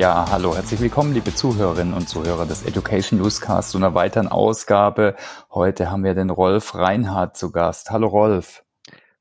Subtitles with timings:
[0.00, 5.14] Ja, hallo, herzlich willkommen, liebe Zuhörerinnen und Zuhörer des Education Newscast zu einer weiteren Ausgabe.
[5.50, 7.90] Heute haben wir den Rolf Reinhardt zu Gast.
[7.90, 8.64] Hallo Rolf.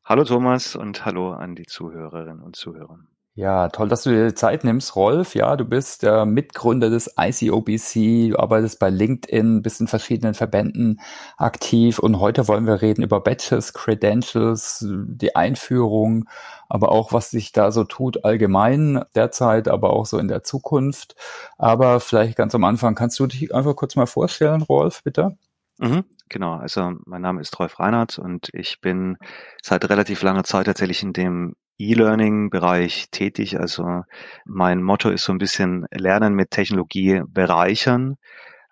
[0.05, 2.97] Hallo Thomas und hallo an die Zuhörerinnen und Zuhörer.
[3.39, 5.35] Ja, toll, dass du dir Zeit nimmst, Rolf.
[5.35, 10.99] Ja, du bist der Mitgründer des ICOBC, du arbeitest bei LinkedIn, bist in verschiedenen Verbänden
[11.37, 16.27] aktiv und heute wollen wir reden über Badges, Credentials, die Einführung,
[16.69, 21.15] aber auch was sich da so tut allgemein derzeit, aber auch so in der Zukunft.
[21.57, 25.35] Aber vielleicht ganz am Anfang, kannst du dich einfach kurz mal vorstellen, Rolf, bitte?
[25.79, 29.17] Mhm, genau, also mein Name ist Rolf Reinhardt und ich bin
[29.63, 33.59] seit relativ langer Zeit tatsächlich in dem E-Learning-Bereich tätig.
[33.59, 34.03] Also
[34.45, 38.17] mein Motto ist so ein bisschen Lernen mit Technologie bereichern.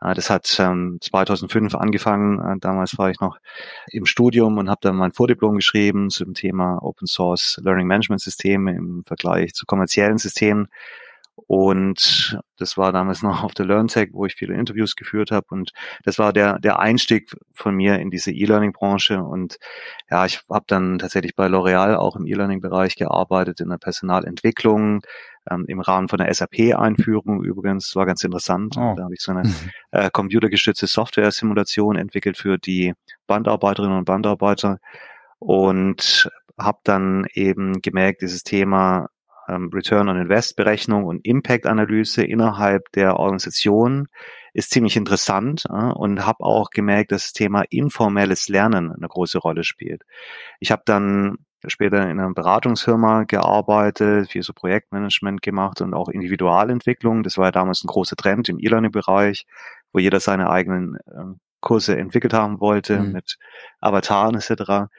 [0.02, 2.40] Äh, das hat 2005 ähm, angefangen.
[2.40, 3.38] Äh, damals war ich noch
[3.88, 8.76] im Studium und habe dann mein Vordiplom geschrieben zum Thema Open Source Learning Management Systeme
[8.76, 10.68] im Vergleich zu kommerziellen Systemen.
[11.46, 15.46] Und das war damals noch auf der LearnTech, wo ich viele Interviews geführt habe.
[15.50, 15.72] Und
[16.04, 19.22] das war der, der Einstieg von mir in diese E-Learning-Branche.
[19.22, 19.58] Und
[20.10, 25.02] ja, ich habe dann tatsächlich bei L'Oreal auch im E-Learning-Bereich gearbeitet, in der Personalentwicklung,
[25.50, 27.96] ähm, im Rahmen von der SAP-Einführung übrigens.
[27.96, 28.76] war ganz interessant.
[28.78, 28.96] Oh.
[28.98, 29.44] Da habe ich so eine
[29.92, 32.94] äh, computergestützte Software-Simulation entwickelt für die
[33.28, 34.80] Bandarbeiterinnen und Bandarbeiter.
[35.40, 39.08] Und habe dann eben gemerkt, dieses Thema
[39.48, 44.08] ähm, Return on Invest Berechnung und Impact Analyse innerhalb der Organisation
[44.54, 49.38] ist ziemlich interessant äh, und habe auch gemerkt, dass das Thema informelles Lernen eine große
[49.38, 50.04] Rolle spielt.
[50.60, 57.24] Ich habe dann später in einer Beratungsfirma gearbeitet, viel so Projektmanagement gemacht und auch Individualentwicklung.
[57.24, 59.46] Das war ja damals ein großer Trend im E-Learning-Bereich,
[59.92, 63.12] wo jeder seine eigenen äh, Kurse entwickelt haben wollte mhm.
[63.14, 63.38] mit
[63.80, 64.90] Avataren etc.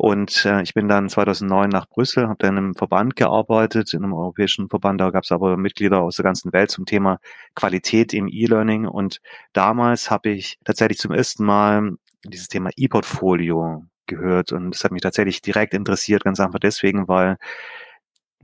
[0.00, 4.14] Und äh, ich bin dann 2009 nach Brüssel, habe dann im Verband gearbeitet, in einem
[4.14, 4.98] europäischen Verband.
[4.98, 7.18] Da gab es aber Mitglieder aus der ganzen Welt zum Thema
[7.54, 8.86] Qualität im E-Learning.
[8.86, 9.20] Und
[9.52, 14.52] damals habe ich tatsächlich zum ersten Mal dieses Thema E-Portfolio gehört.
[14.52, 17.36] Und das hat mich tatsächlich direkt interessiert, ganz einfach deswegen, weil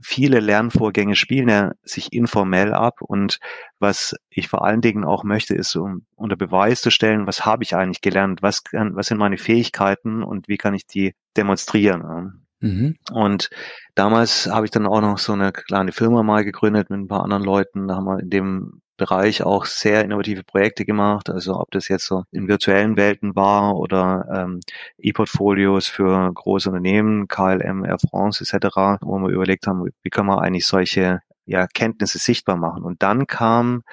[0.01, 3.39] viele Lernvorgänge spielen ja sich informell ab und
[3.79, 7.63] was ich vor allen Dingen auch möchte, ist um unter Beweis zu stellen, was habe
[7.63, 12.47] ich eigentlich gelernt, was kann, was sind meine Fähigkeiten und wie kann ich die demonstrieren.
[12.59, 12.95] Mhm.
[13.11, 13.49] Und
[13.95, 17.23] damals habe ich dann auch noch so eine kleine Firma mal gegründet mit ein paar
[17.23, 17.87] anderen Leuten.
[17.87, 21.29] Da haben wir in dem Bereich auch sehr innovative Projekte gemacht.
[21.29, 24.59] Also ob das jetzt so in virtuellen Welten war oder ähm,
[24.97, 30.41] E-Portfolios für große Unternehmen, KLM, Air France etc., wo wir überlegt haben, wie können wir
[30.41, 32.83] eigentlich solche ja, Kenntnisse sichtbar machen.
[32.83, 33.83] Und dann kam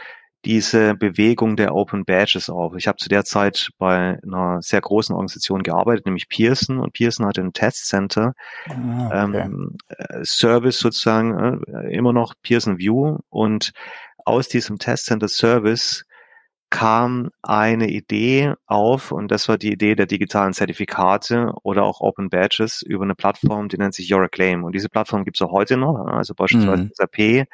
[0.44, 2.74] diese Bewegung der Open Badges auf.
[2.76, 6.78] Ich habe zu der Zeit bei einer sehr großen Organisation gearbeitet, nämlich Pearson.
[6.80, 8.34] Und Pearson hatte ein Testcenter,
[8.68, 9.40] ah, okay.
[9.40, 13.18] ähm, äh, Service sozusagen, äh, immer noch Pearson View.
[13.30, 13.72] Und
[14.24, 16.04] aus diesem Testcenter Service
[16.74, 22.30] kam eine Idee auf und das war die Idee der digitalen Zertifikate oder auch Open
[22.30, 24.64] Badges über eine Plattform, die nennt sich Your Acclaim.
[24.64, 26.90] Und diese Plattform gibt es auch heute noch, also beispielsweise mhm.
[26.92, 27.46] SAP äh,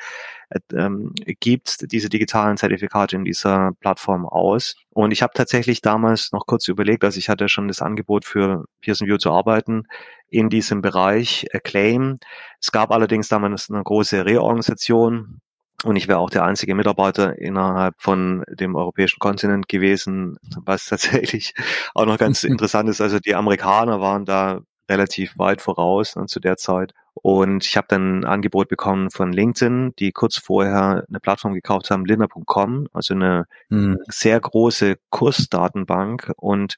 [0.72, 4.75] ähm, gibt diese digitalen Zertifikate in dieser Plattform aus.
[4.88, 8.64] Und ich habe tatsächlich damals noch kurz überlegt, also ich hatte schon das Angebot für
[8.81, 9.82] Pearson View zu arbeiten
[10.31, 12.16] in diesem Bereich Acclaim.
[12.58, 15.42] Es gab allerdings damals eine große Reorganisation
[15.85, 21.55] und ich wäre auch der einzige Mitarbeiter innerhalb von dem europäischen Kontinent gewesen, was tatsächlich
[21.95, 23.01] auch noch ganz interessant ist.
[23.01, 24.61] Also die Amerikaner waren da
[24.91, 26.93] relativ weit voraus ne, zu der Zeit.
[27.15, 31.91] Und ich habe dann ein Angebot bekommen von LinkedIn, die kurz vorher eine Plattform gekauft
[31.91, 33.99] haben, linda.com, also eine mhm.
[34.09, 36.33] sehr große Kursdatenbank.
[36.37, 36.77] Und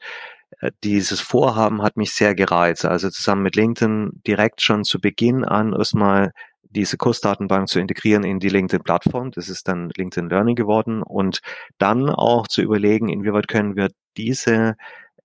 [0.60, 2.84] äh, dieses Vorhaben hat mich sehr gereizt.
[2.84, 6.32] Also zusammen mit LinkedIn direkt schon zu Beginn an erstmal
[6.72, 9.30] diese Kursdatenbank zu integrieren in die LinkedIn-Plattform.
[9.30, 11.02] Das ist dann LinkedIn Learning geworden.
[11.02, 11.40] Und
[11.78, 14.76] dann auch zu überlegen, inwieweit können wir diese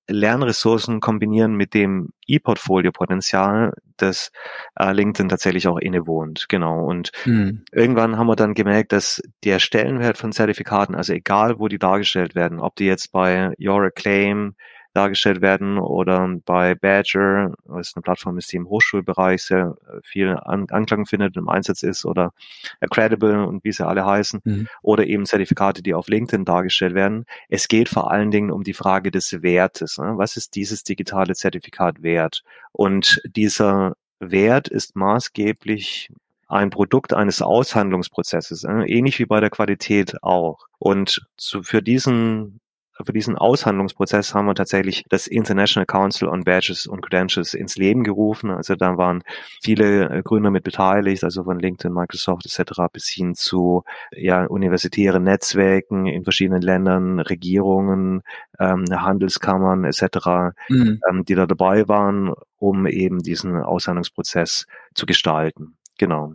[0.09, 4.31] Lernressourcen kombinieren mit dem E-Portfolio-Potenzial, das
[4.79, 6.45] äh, LinkedIn tatsächlich auch innewohnt.
[6.47, 6.85] Genau.
[6.85, 7.65] Und mhm.
[7.71, 12.35] irgendwann haben wir dann gemerkt, dass der Stellenwert von Zertifikaten, also egal wo die dargestellt
[12.35, 14.55] werden, ob die jetzt bei Your Acclaim,
[14.97, 20.35] dargestellt werden oder bei Badger, was eine Plattform ist, die im Hochschulbereich sehr äh, viel
[20.35, 22.33] An Anklang findet, im Einsatz ist oder
[22.81, 24.67] Accredible und wie sie alle heißen mhm.
[24.81, 27.25] oder eben Zertifikate, die auf LinkedIn dargestellt werden.
[27.47, 29.97] Es geht vor allen Dingen um die Frage des Wertes.
[29.99, 30.13] Ne?
[30.17, 32.43] Was ist dieses digitale Zertifikat wert?
[32.71, 36.09] Und dieser Wert ist maßgeblich
[36.47, 40.65] ein Produkt eines Aushandlungsprozesses, äh, ähnlich wie bei der Qualität auch.
[40.79, 42.61] Und zu, für diesen
[43.03, 48.03] für diesen Aushandlungsprozess haben wir tatsächlich das International Council on Badges und Credentials ins Leben
[48.03, 48.49] gerufen.
[48.49, 49.23] Also da waren
[49.61, 52.81] viele äh, Gründer mit beteiligt, also von LinkedIn, Microsoft etc.
[52.91, 58.23] bis hin zu ja, universitären Netzwerken in verschiedenen Ländern, Regierungen,
[58.59, 60.99] ähm, Handelskammern etc., mhm.
[61.09, 65.77] ähm, die da dabei waren, um eben diesen Aushandlungsprozess zu gestalten.
[65.97, 66.33] Genau.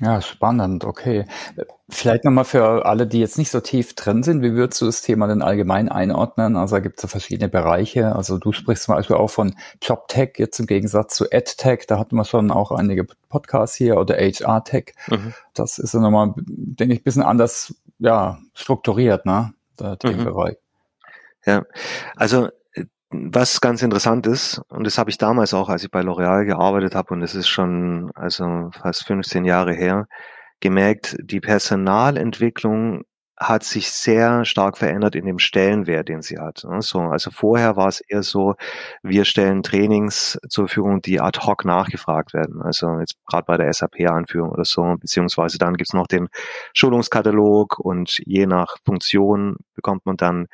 [0.00, 1.26] Ja, spannend, okay.
[1.90, 5.02] Vielleicht nochmal für alle, die jetzt nicht so tief drin sind, wie würdest du das
[5.02, 6.56] Thema denn allgemein einordnen?
[6.56, 8.16] Also da gibt es ja verschiedene Bereiche.
[8.16, 12.16] Also du sprichst zum Beispiel auch von JobTech, jetzt im Gegensatz zu EdTech, da hatten
[12.16, 14.94] wir schon auch einige Podcasts hier, oder HR-Tech.
[15.08, 15.34] Mhm.
[15.52, 19.52] Das ist ja nochmal, denke ich, ein bisschen anders ja, strukturiert, ne?
[19.78, 19.98] Der.
[20.02, 20.56] Mhm.
[21.44, 21.62] Ja,
[22.16, 22.48] also
[23.10, 26.94] was ganz interessant ist, und das habe ich damals auch, als ich bei L'Oreal gearbeitet
[26.94, 30.06] habe, und es ist schon also fast 15 Jahre her,
[30.60, 33.02] gemerkt, die Personalentwicklung
[33.40, 36.62] hat sich sehr stark verändert in dem Stellenwert, den sie hat.
[36.64, 36.82] Ne?
[36.82, 38.54] So, also vorher war es eher so,
[39.02, 42.60] wir stellen Trainings zur Verfügung, die ad hoc nachgefragt werden.
[42.60, 46.28] Also jetzt gerade bei der SAP-Einführung oder so, beziehungsweise dann gibt's noch den
[46.74, 50.46] Schulungskatalog und je nach Funktion bekommt man dann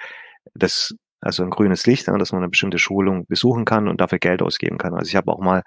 [0.54, 0.94] das
[1.26, 4.78] also ein grünes Licht, dass man eine bestimmte Schulung besuchen kann und dafür Geld ausgeben
[4.78, 4.94] kann.
[4.94, 5.62] Also ich habe auch mal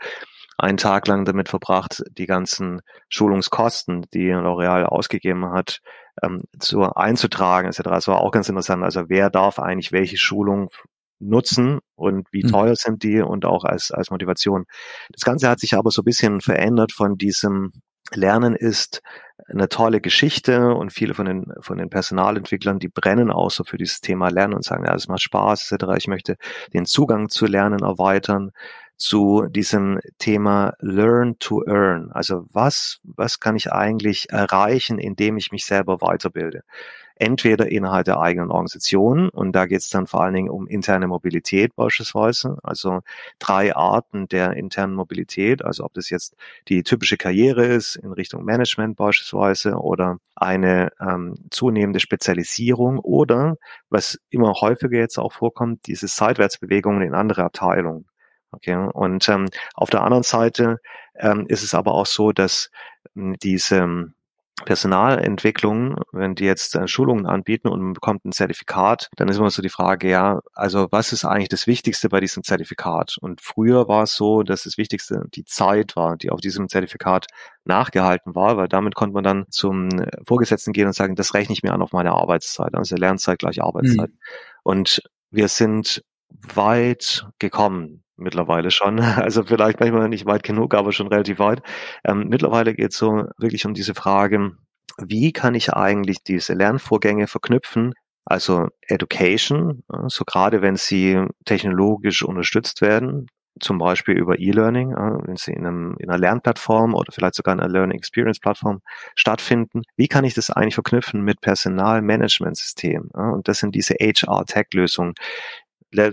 [0.57, 5.79] einen Tag lang damit verbracht, die ganzen Schulungskosten, die L'Oreal ausgegeben hat,
[6.21, 7.81] ähm, zu einzutragen etc.
[7.83, 8.83] Das war auch ganz interessant.
[8.83, 10.69] Also wer darf eigentlich welche Schulung
[11.19, 12.50] nutzen und wie mhm.
[12.50, 14.65] teuer sind die und auch als, als Motivation.
[15.12, 17.71] Das Ganze hat sich aber so ein bisschen verändert von diesem
[18.12, 19.01] Lernen ist
[19.50, 23.78] eine tolle Geschichte und viele von den, von den Personalentwicklern, die brennen auch so für
[23.78, 25.86] dieses Thema Lernen und sagen, ja, es macht Spaß, etc.
[25.98, 26.38] Ich möchte
[26.74, 28.51] den Zugang zu Lernen erweitern
[29.00, 32.12] zu diesem Thema Learn to Earn.
[32.12, 36.63] Also was, was kann ich eigentlich erreichen, indem ich mich selber weiterbilde?
[37.19, 41.07] Entweder innerhalb der eigenen Organisation und da geht es dann vor allen Dingen um interne
[41.07, 43.01] Mobilität beispielsweise, also
[43.39, 46.36] drei Arten der internen Mobilität, also ob das jetzt
[46.69, 53.57] die typische Karriere ist in Richtung Management beispielsweise oder eine ähm, zunehmende Spezialisierung oder
[53.89, 58.06] was immer häufiger jetzt auch vorkommt, diese Seitwärtsbewegungen in andere Abteilungen.
[58.51, 60.80] Okay, und ähm, auf der anderen Seite
[61.15, 62.72] ähm, ist es aber auch so, dass
[63.15, 64.12] ähm, diese
[64.65, 69.50] Personalentwicklung, wenn die jetzt äh, Schulungen anbieten und man bekommt ein Zertifikat, dann ist immer
[69.50, 73.17] so die Frage, ja, also was ist eigentlich das Wichtigste bei diesem Zertifikat?
[73.21, 77.27] Und früher war es so, dass das Wichtigste die Zeit war, die auf diesem Zertifikat
[77.65, 81.53] nachgehalten war, weil damit konnte man dann zum äh, Vorgesetzten gehen und sagen, das rechne
[81.53, 84.09] ich mir an auf meine Arbeitszeit, also Lernzeit gleich Arbeitszeit.
[84.09, 84.19] Mhm.
[84.63, 85.01] Und
[85.31, 89.00] wir sind weit gekommen mittlerweile schon.
[89.19, 91.62] Also vielleicht manchmal nicht weit genug, aber schon relativ weit.
[92.06, 94.51] Ähm, mittlerweile geht es so wirklich um diese Frage,
[94.98, 97.94] wie kann ich eigentlich diese Lernvorgänge verknüpfen?
[98.25, 103.27] Also Education, so gerade wenn sie technologisch unterstützt werden,
[103.60, 107.60] zum Beispiel über E-Learning, wenn sie in, einem, in einer Lernplattform oder vielleicht sogar in
[107.60, 108.81] einer Learning Experience Plattform
[109.15, 109.81] stattfinden.
[109.95, 113.10] Wie kann ich das eigentlich verknüpfen mit Personalmanagementsystem?
[113.13, 115.13] Und das sind diese HR-Tech-Lösungen,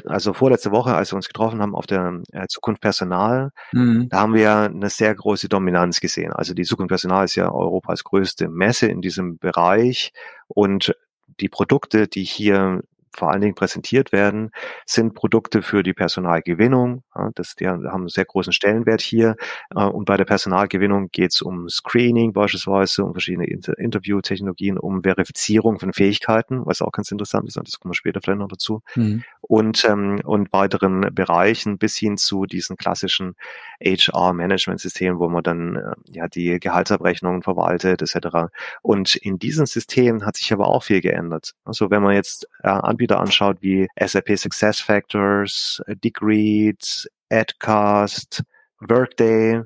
[0.06, 4.08] also vorletzte Woche, als wir uns getroffen haben auf der äh, Zukunft Personal, mhm.
[4.08, 6.32] da haben wir eine sehr große Dominanz gesehen.
[6.32, 10.12] Also die Zukunft Personal ist ja Europas größte Messe in diesem Bereich
[10.48, 10.96] und
[11.40, 12.82] die Produkte, die hier
[13.16, 14.50] vor allen Dingen präsentiert werden,
[14.84, 17.02] sind Produkte für die Personalgewinnung.
[17.34, 19.36] das, die haben einen sehr großen Stellenwert hier.
[19.74, 25.02] Äh, und bei der Personalgewinnung geht es um Screening beispielsweise, um verschiedene Inter Interviewtechnologien, um
[25.02, 27.56] Verifizierung von Fähigkeiten, was auch ganz interessant ist.
[27.56, 28.82] Das kommen wir später vielleicht noch dazu.
[28.94, 29.24] Mhm.
[29.40, 33.36] Und, ähm, und weiteren Bereichen bis hin zu diesen klassischen
[33.84, 38.50] HR-Management-Systemen, wo man dann äh, ja die Gehaltsabrechnungen verwaltet etc.
[38.82, 41.52] Und in diesen Systemen hat sich aber auch viel geändert.
[41.64, 48.42] Also wenn man jetzt äh, Anbieter Anbieter anschaut, wie SAP Success Factors, Degreed, Adcast,
[48.80, 49.62] Workday,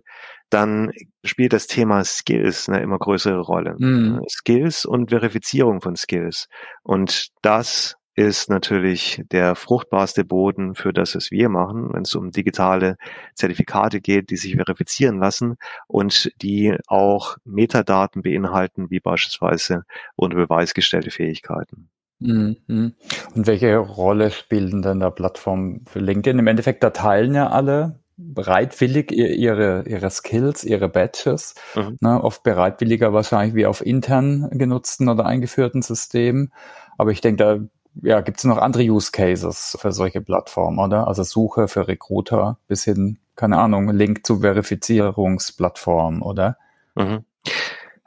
[0.50, 0.92] dann
[1.24, 3.76] spielt das Thema Skills eine immer größere Rolle.
[3.78, 4.20] Mhm.
[4.28, 6.48] Skills und Verifizierung von Skills.
[6.82, 12.32] Und das ist natürlich der fruchtbarste Boden für das, was wir machen, wenn es um
[12.32, 12.96] digitale
[13.34, 15.56] Zertifikate geht, die sich verifizieren lassen
[15.86, 19.84] und die auch Metadaten beinhalten, wie beispielsweise
[20.16, 21.88] unter Beweis gestellte Fähigkeiten.
[22.20, 22.94] Mhm.
[23.34, 26.38] Und welche Rolle spielen denn da Plattformen für LinkedIn?
[26.38, 31.96] Im Endeffekt, da teilen ja alle bereitwillig ihre, ihre Skills, ihre Badges, mhm.
[32.00, 36.52] ne, oft bereitwilliger wahrscheinlich wie auf intern genutzten oder eingeführten Systemen.
[36.98, 37.58] Aber ich denke, da
[38.02, 41.08] ja, gibt es noch andere Use Cases für solche Plattformen, oder?
[41.08, 46.56] Also Suche für Recruiter bis hin, keine Ahnung, Link zu Verifizierungsplattformen, oder?
[46.94, 47.24] Mhm.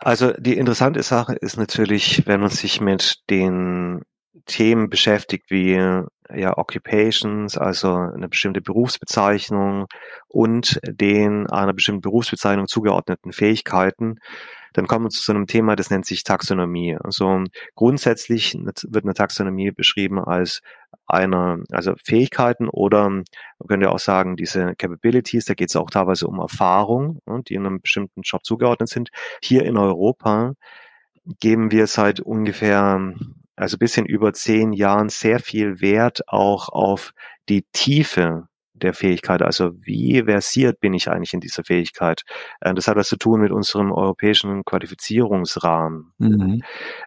[0.03, 4.01] Also die interessante Sache ist natürlich, wenn man sich mit den
[4.45, 5.79] Themen beschäftigt wie
[6.35, 9.85] ja, Occupations, also eine bestimmte Berufsbezeichnung
[10.27, 14.17] und den einer bestimmten Berufsbezeichnung zugeordneten Fähigkeiten,
[14.73, 16.97] dann kommen wir zu so einem Thema, das nennt sich Taxonomie.
[17.01, 17.41] Also
[17.75, 20.59] grundsätzlich wird eine Taxonomie beschrieben als
[21.07, 23.25] eine, also Fähigkeiten oder man
[23.67, 27.81] könnte auch sagen, diese Capabilities, da geht es auch teilweise um Erfahrung, die in einem
[27.81, 29.09] bestimmten Job zugeordnet sind.
[29.41, 30.53] Hier in Europa
[31.39, 33.13] geben wir seit ungefähr
[33.55, 37.13] also bisschen über zehn Jahren sehr viel Wert auch auf
[37.49, 39.41] die Tiefe der Fähigkeit.
[39.41, 42.23] Also wie versiert bin ich eigentlich in dieser Fähigkeit?
[42.61, 46.13] Äh, das hat was zu tun mit unserem europäischen Qualifizierungsrahmen.
[46.17, 46.63] Mhm.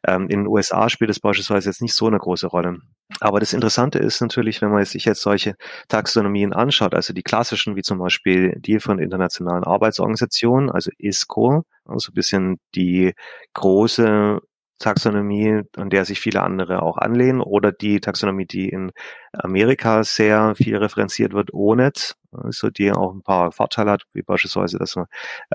[0.07, 2.79] Ähm, in den USA spielt es beispielsweise jetzt nicht so eine große Rolle.
[3.21, 5.55] Aber das Interessante ist natürlich, wenn man sich jetzt solche
[5.89, 12.11] Taxonomien anschaut, also die klassischen, wie zum Beispiel die von Internationalen Arbeitsorganisationen, also ISCO, also
[12.11, 13.13] ein bisschen die
[13.55, 14.41] große
[14.79, 18.93] Taxonomie, an der sich viele andere auch anlehnen, oder die Taxonomie, die in
[19.33, 24.79] Amerika sehr viel referenziert wird, ONET, also die auch ein paar Vorteile hat, wie beispielsweise,
[24.79, 25.07] dass man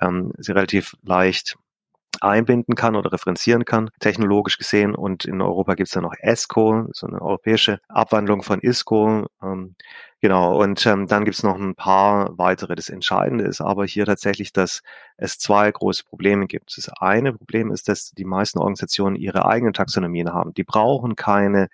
[0.02, 1.58] ähm, sie relativ leicht
[2.22, 4.96] einbinden kann oder referenzieren kann, technologisch gesehen.
[4.96, 9.28] Und in Europa gibt es dann noch ESCO, so eine europäische Abwandlung von ISCO.
[9.42, 9.76] Ähm,
[10.22, 12.76] genau, und ähm, dann gibt es noch ein paar weitere.
[12.76, 14.82] Das Entscheidende ist aber hier tatsächlich, dass
[15.18, 16.78] es zwei große Probleme gibt.
[16.78, 20.54] Das eine Problem ist, dass die meisten Organisationen ihre eigenen Taxonomien haben.
[20.54, 21.70] Die brauchen keine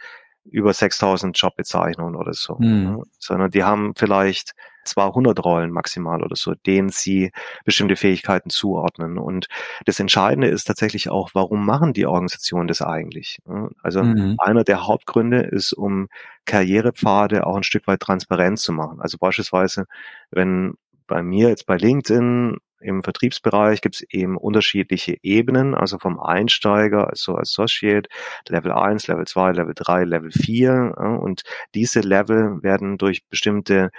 [0.52, 2.84] über 6000 Jobbezeichnungen oder so, mhm.
[2.84, 3.04] ne?
[3.20, 4.54] sondern die haben vielleicht
[4.88, 7.32] 200 Rollen maximal oder so, denen sie
[7.66, 9.18] bestimmte Fähigkeiten zuordnen.
[9.18, 9.48] Und
[9.86, 13.40] das Entscheidende ist tatsächlich auch, warum machen die Organisationen das eigentlich?
[13.84, 14.38] Also mhm.
[14.40, 16.08] einer der Hauptgründe ist, um
[16.46, 19.02] Karrierepfade auch ein Stück weit transparent zu machen.
[19.02, 19.86] Also beispielsweise,
[20.32, 20.76] wenn
[21.06, 27.10] bei mir jetzt bei LinkedIn im Vertriebsbereich gibt es eben unterschiedliche Ebenen, also vom Einsteiger,
[27.10, 28.08] also Associate,
[28.48, 30.96] Level 1, Level 2, Level 3, Level 4.
[31.22, 31.44] Und
[31.74, 33.92] diese Level werden durch bestimmte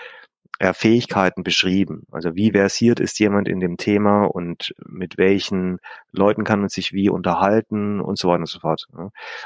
[0.61, 2.03] Fähigkeiten beschrieben.
[2.11, 5.79] Also wie versiert ist jemand in dem Thema und mit welchen
[6.13, 8.87] Leuten kann man sich wie unterhalten und so weiter und so fort.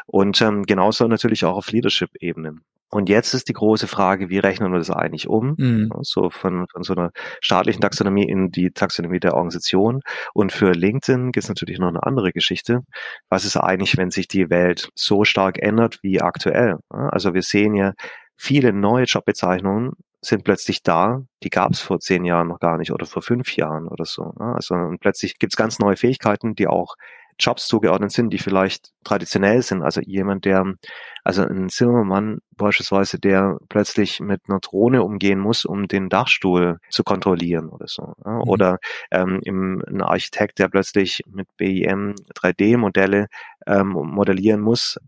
[0.07, 2.57] Und ähm, genauso natürlich auch auf Leadership-Ebene.
[2.95, 5.55] Und jetzt ist die große Frage, wie rechnen wir das eigentlich um?
[5.57, 5.91] Mhm.
[6.03, 10.03] So von, von so einer staatlichen Taxonomie in die Taxonomie der Organisation.
[10.35, 12.83] Und für LinkedIn gibt es natürlich noch eine andere Geschichte.
[13.31, 16.77] Was ist eigentlich, wenn sich die Welt so stark ändert wie aktuell?
[16.91, 17.95] Also wir sehen ja
[18.37, 19.93] viele neue Jobbezeichnungen
[20.25, 23.57] sind plötzlich da, die gab es vor zehn Jahren noch gar nicht oder vor fünf
[23.57, 24.33] Jahren oder so.
[24.39, 24.55] Ne?
[24.55, 26.95] Also und plötzlich gibt es ganz neue Fähigkeiten, die auch
[27.39, 29.83] Jobs zugeordnet sind, die vielleicht traditionell sind.
[29.83, 30.75] Also jemand, der,
[31.25, 37.03] also ein Zimmermann beispielsweise, der plötzlich mit einer Drohne umgehen muss, um den Dachstuhl zu
[37.03, 38.15] kontrollieren oder so.
[38.25, 38.33] Ja?
[38.33, 38.43] Mhm.
[38.43, 38.79] Oder
[39.11, 43.27] ähm, im, ein Architekt, der plötzlich mit BIM 3D-Modelle
[43.67, 44.99] ähm, modellieren muss,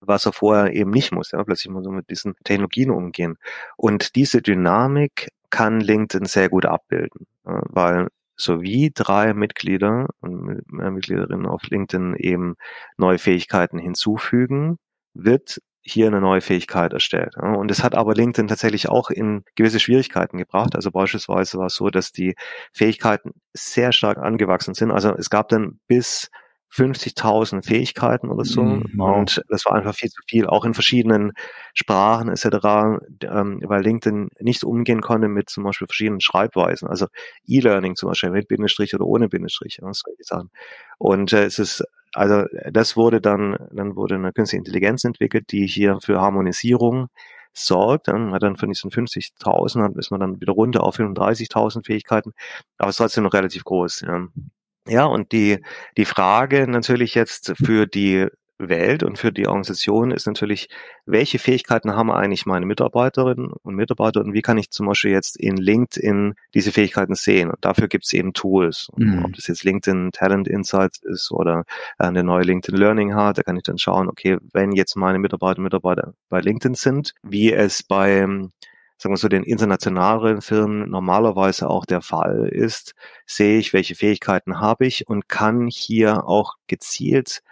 [0.00, 1.32] was er vorher eben nicht muss.
[1.32, 1.42] Ja?
[1.44, 3.36] Plötzlich muss er mit diesen Technologien umgehen.
[3.76, 11.62] Und diese Dynamik kann LinkedIn sehr gut abbilden, weil sowie drei Mitglieder und Mitgliederinnen auf
[11.64, 12.54] LinkedIn eben
[12.96, 14.78] neue Fähigkeiten hinzufügen,
[15.14, 17.36] wird hier eine neue Fähigkeit erstellt.
[17.36, 20.76] Und es hat aber LinkedIn tatsächlich auch in gewisse Schwierigkeiten gebracht.
[20.76, 22.34] Also beispielsweise war es so, dass die
[22.72, 24.90] Fähigkeiten sehr stark angewachsen sind.
[24.90, 26.30] Also es gab dann bis
[26.72, 28.62] 50.000 Fähigkeiten oder so.
[28.62, 29.00] Mhm.
[29.00, 31.32] Und das war einfach viel zu viel, auch in verschiedenen
[31.74, 36.88] Sprachen etc., ähm, weil LinkedIn nicht umgehen konnte mit zum Beispiel verschiedenen Schreibweisen.
[36.88, 37.06] Also
[37.46, 40.50] E-Learning zum Beispiel mit Bindestrich oder ohne Bindestrich, ja, solche Sachen.
[40.98, 41.84] Und äh, es ist
[42.14, 47.08] also das wurde dann, dann wurde eine künstliche Intelligenz entwickelt, die hier für Harmonisierung
[47.52, 48.08] sorgt.
[48.08, 52.32] Dann hat dann von diesen 50.000 ist man dann wieder runter auf 35.000 Fähigkeiten,
[52.78, 54.02] aber es ist trotzdem noch relativ groß.
[54.02, 54.26] Ja.
[54.88, 55.58] Ja, und die,
[55.96, 58.28] die Frage natürlich jetzt für die
[58.58, 60.68] Welt und für die Organisation ist natürlich,
[61.06, 65.36] welche Fähigkeiten haben eigentlich meine Mitarbeiterinnen und Mitarbeiter und wie kann ich zum Beispiel jetzt
[65.36, 67.50] in LinkedIn diese Fähigkeiten sehen?
[67.50, 68.88] Und dafür gibt es eben Tools.
[68.96, 69.24] Mhm.
[69.24, 71.64] Ob das jetzt LinkedIn Talent Insights ist oder
[71.98, 75.58] eine neue LinkedIn Learning hat, da kann ich dann schauen, okay, wenn jetzt meine Mitarbeiter
[75.58, 78.26] und Mitarbeiter bei LinkedIn sind, wie es bei
[78.98, 82.94] sagen wir so, den internationalen Firmen normalerweise auch der Fall ist,
[83.26, 87.42] sehe ich, welche Fähigkeiten habe ich und kann hier auch gezielt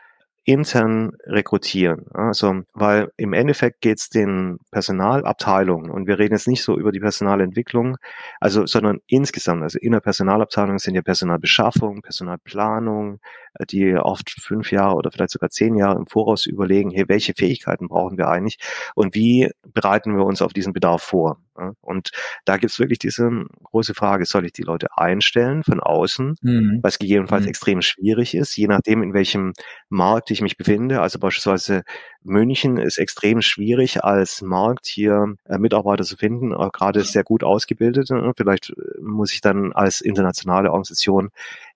[0.46, 2.06] intern rekrutieren.
[2.14, 6.92] Also, weil im Endeffekt geht es den Personalabteilungen, und wir reden jetzt nicht so über
[6.92, 7.96] die Personalentwicklung,
[8.40, 13.18] also, sondern insgesamt, also in der Personalabteilung sind ja Personalbeschaffung, Personalplanung,
[13.54, 17.34] äh, die oft fünf Jahre oder vielleicht sogar zehn Jahre im Voraus überlegen, hey, welche
[17.34, 18.58] Fähigkeiten brauchen wir eigentlich
[18.94, 21.38] und wie bereiten wir uns auf diesen Bedarf vor?
[21.80, 22.10] Und
[22.44, 23.30] da gibt's wirklich diese
[23.64, 26.80] große Frage, soll ich die Leute einstellen von außen, mhm.
[26.82, 27.48] was gegebenenfalls mhm.
[27.48, 29.52] extrem schwierig ist, je nachdem, in welchem
[29.88, 31.00] Markt ich mich befinde.
[31.00, 31.82] Also beispielsweise
[32.22, 37.44] München ist extrem schwierig als Markt hier äh, Mitarbeiter zu finden, äh, gerade sehr gut
[37.44, 38.10] ausgebildet.
[38.10, 38.32] Ne?
[38.36, 41.30] Vielleicht äh, muss ich dann als internationale Organisation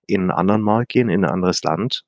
[0.07, 2.03] in einen anderen Markt gehen, in ein anderes Land.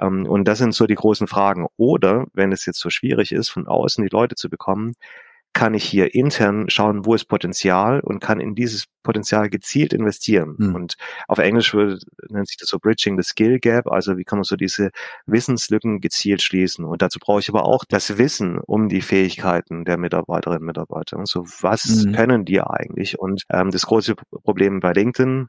[0.00, 1.66] Ähm, und das sind so die großen Fragen.
[1.76, 4.94] Oder wenn es jetzt so schwierig ist, von außen die Leute zu bekommen,
[5.56, 10.54] kann ich hier intern schauen, wo ist Potenzial und kann in dieses Potenzial gezielt investieren.
[10.58, 10.74] Mhm.
[10.74, 10.94] Und
[11.28, 11.98] auf Englisch würde,
[12.28, 14.90] nennt sich das so Bridging the Skill Gap, also wie kann man so diese
[15.24, 16.84] Wissenslücken gezielt schließen.
[16.84, 21.18] Und dazu brauche ich aber auch das Wissen um die Fähigkeiten der Mitarbeiterinnen und Mitarbeiter.
[21.18, 22.12] Also was mhm.
[22.12, 23.18] können die eigentlich?
[23.18, 25.48] Und ähm, das große Problem bei LinkedIn,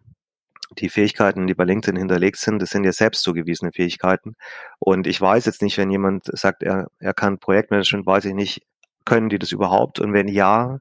[0.78, 4.36] die Fähigkeiten, die bei LinkedIn hinterlegt sind, das sind ja selbst zugewiesene Fähigkeiten.
[4.80, 8.62] Und ich weiß jetzt nicht, wenn jemand sagt, er, er kann Projektmanagement, weiß ich nicht,
[9.08, 10.00] können die das überhaupt?
[10.00, 10.80] Und wenn ja,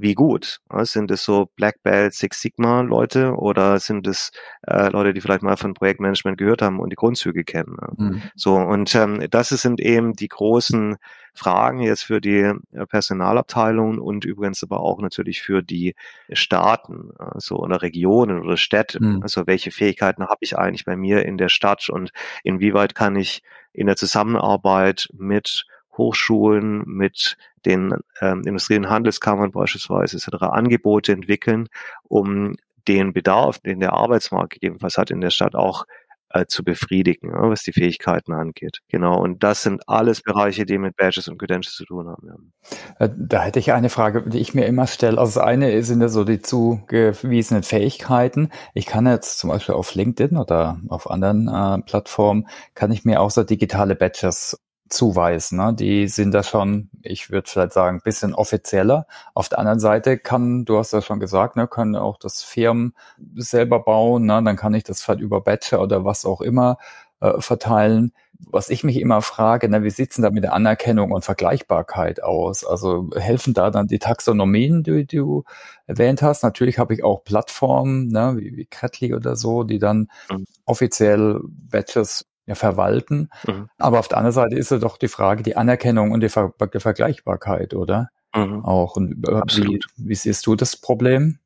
[0.00, 0.60] wie gut?
[0.82, 4.30] Sind es so Black Belt, Six Sigma Leute oder sind es
[4.66, 7.76] äh, Leute, die vielleicht mal von Projektmanagement gehört haben und die Grundzüge kennen?
[7.96, 8.22] Mhm.
[8.34, 10.96] So und ähm, das sind eben die großen
[11.34, 15.94] Fragen jetzt für die äh, Personalabteilungen und übrigens aber auch natürlich für die
[16.32, 19.04] Staaten, also oder Regionen oder Städte.
[19.04, 19.22] Mhm.
[19.22, 22.10] Also welche Fähigkeiten habe ich eigentlich bei mir in der Stadt und
[22.42, 25.66] inwieweit kann ich in der Zusammenarbeit mit
[26.00, 27.36] Hochschulen, mit
[27.66, 30.42] den ähm, Industrie- und Handelskammern beispielsweise etc.
[30.44, 31.68] Angebote entwickeln,
[32.04, 32.56] um
[32.88, 35.84] den Bedarf, den der Arbeitsmarkt gegebenenfalls hat in der Stadt auch
[36.32, 38.78] äh, zu befriedigen, ja, was die Fähigkeiten angeht.
[38.88, 39.20] Genau.
[39.20, 42.52] Und das sind alles Bereiche, die mit Badges und Credentials zu tun haben.
[42.98, 43.06] Ja.
[43.06, 45.18] Äh, da hätte ich eine Frage, die ich mir immer stelle.
[45.18, 48.50] Also das eine sind ja so die zugewiesenen Fähigkeiten.
[48.74, 53.20] Ich kann jetzt zum Beispiel auf LinkedIn oder auf anderen äh, Plattformen, kann ich mir
[53.20, 54.60] auch so digitale Badges
[54.90, 55.58] zuweisen.
[55.58, 55.74] Ne?
[55.74, 59.06] Die sind da schon, ich würde vielleicht sagen, ein bisschen offizieller.
[59.34, 62.94] Auf der anderen Seite kann, du hast ja schon gesagt, ne, können auch das Firmen
[63.36, 64.42] selber bauen, ne?
[64.42, 66.76] dann kann ich das halt über Badger oder was auch immer
[67.20, 68.12] äh, verteilen.
[68.50, 72.22] Was ich mich immer frage, ne, wie sieht's denn da mit der Anerkennung und Vergleichbarkeit
[72.22, 72.64] aus?
[72.64, 75.44] Also helfen da dann die Taxonomien, die, die du
[75.86, 76.42] erwähnt hast?
[76.42, 80.46] Natürlich habe ich auch Plattformen, ne, wie, wie Credly oder so, die dann mhm.
[80.64, 83.30] offiziell ja, verwalten.
[83.46, 83.68] Mhm.
[83.78, 86.52] Aber auf der anderen Seite ist ja doch die Frage, die Anerkennung und die, Ver
[86.72, 88.10] die Vergleichbarkeit, oder?
[88.34, 88.64] Mhm.
[88.64, 88.96] Auch.
[88.96, 89.84] Und äh, Absolut.
[89.96, 91.38] Wie, wie siehst du das Problem?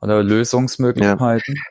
[0.00, 1.54] Oder Lösungsmöglichkeiten?
[1.54, 1.62] Ja.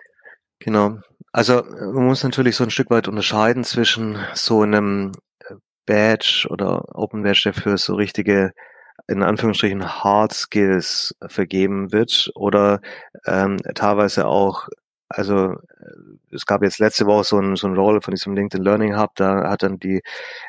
[0.60, 0.97] Genau.
[1.32, 6.95] Also man muss natürlich so ein Stück weit unterscheiden zwischen so einem äh, Badge oder
[6.97, 8.54] Open Badge, der für so richtige
[9.08, 12.82] in Anführungsstrichen Hard Skills vergeben wird oder
[13.26, 14.67] ähm, teilweise auch
[15.10, 15.56] also
[16.32, 19.12] es gab jetzt letzte Woche so ein, so ein Roll von diesem LinkedIn Learning Hub,
[19.15, 20.02] da hat dann die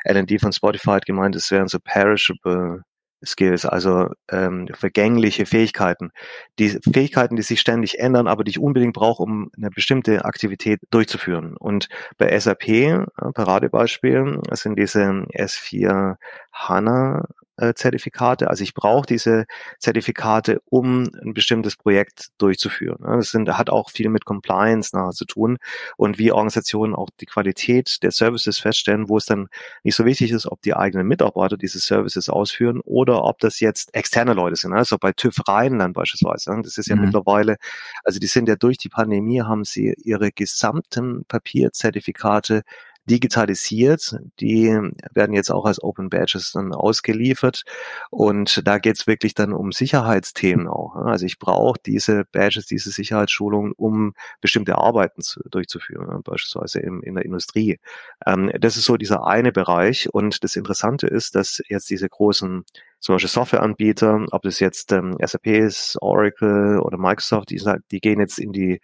[0.05, 2.83] LND von Spotify gemeint, es wären so perishable
[3.25, 6.11] Skills, also ähm, vergängliche Fähigkeiten.
[6.57, 10.79] Die Fähigkeiten, die sich ständig ändern, aber die ich unbedingt brauche, um eine bestimmte Aktivität
[10.89, 11.57] durchzuführen.
[11.57, 16.15] Und bei SAP, äh, Paradebeispiel, sind diese S4
[16.53, 17.38] HANA äh,
[17.75, 18.49] Zertifikate.
[18.49, 19.45] Also ich brauche diese
[19.79, 22.97] Zertifikate, um ein bestimmtes Projekt durchzuführen.
[23.01, 25.57] Das sind, hat auch viel mit Compliance nachher zu tun
[25.97, 29.47] und wie Organisationen auch die Qualität der Services feststellen, wo es dann
[29.83, 33.93] nicht so wichtig ist, ob die eigenen Mitarbeiter diese Services ausführen oder ob das jetzt
[33.93, 34.73] externe Leute sind.
[34.73, 36.55] Also bei TÜV Rheinland beispielsweise.
[36.63, 37.05] Das ist ja mhm.
[37.05, 37.57] mittlerweile,
[38.03, 42.63] also die sind ja durch die Pandemie, haben sie ihre gesamten Papierzertifikate
[43.09, 44.17] digitalisiert.
[44.39, 44.67] Die
[45.13, 47.63] werden jetzt auch als Open Badges dann ausgeliefert.
[48.09, 50.95] Und da geht es wirklich dann um Sicherheitsthemen auch.
[50.95, 57.15] Also ich brauche diese Badges, diese Sicherheitsschulungen, um bestimmte Arbeiten zu, durchzuführen, beispielsweise in, in
[57.15, 57.79] der Industrie.
[58.25, 60.13] Ähm, das ist so dieser eine Bereich.
[60.13, 62.63] Und das Interessante ist, dass jetzt diese großen
[62.99, 68.19] zum Beispiel Softwareanbieter, ob das jetzt ähm, SAP ist, Oracle oder Microsoft, die, die gehen
[68.19, 68.81] jetzt in die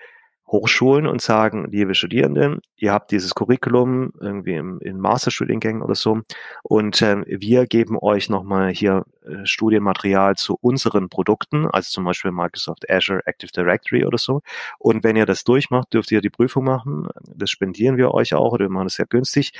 [0.48, 6.22] Hochschulen und sagen, liebe Studierenden, ihr habt dieses Curriculum irgendwie im, in Masterstudiengängen oder so
[6.62, 12.32] und äh, wir geben euch nochmal hier äh, Studienmaterial zu unseren Produkten, also zum Beispiel
[12.32, 14.42] Microsoft Azure Active Directory oder so.
[14.78, 17.08] Und wenn ihr das durchmacht, dürft ihr die Prüfung machen.
[17.36, 19.54] Das spendieren wir euch auch oder wir machen das sehr günstig.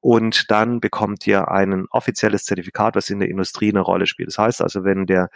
[0.00, 4.28] Und dann bekommt ihr ein offizielles Zertifikat, was in der Industrie eine Rolle spielt.
[4.28, 5.28] Das heißt also, wenn der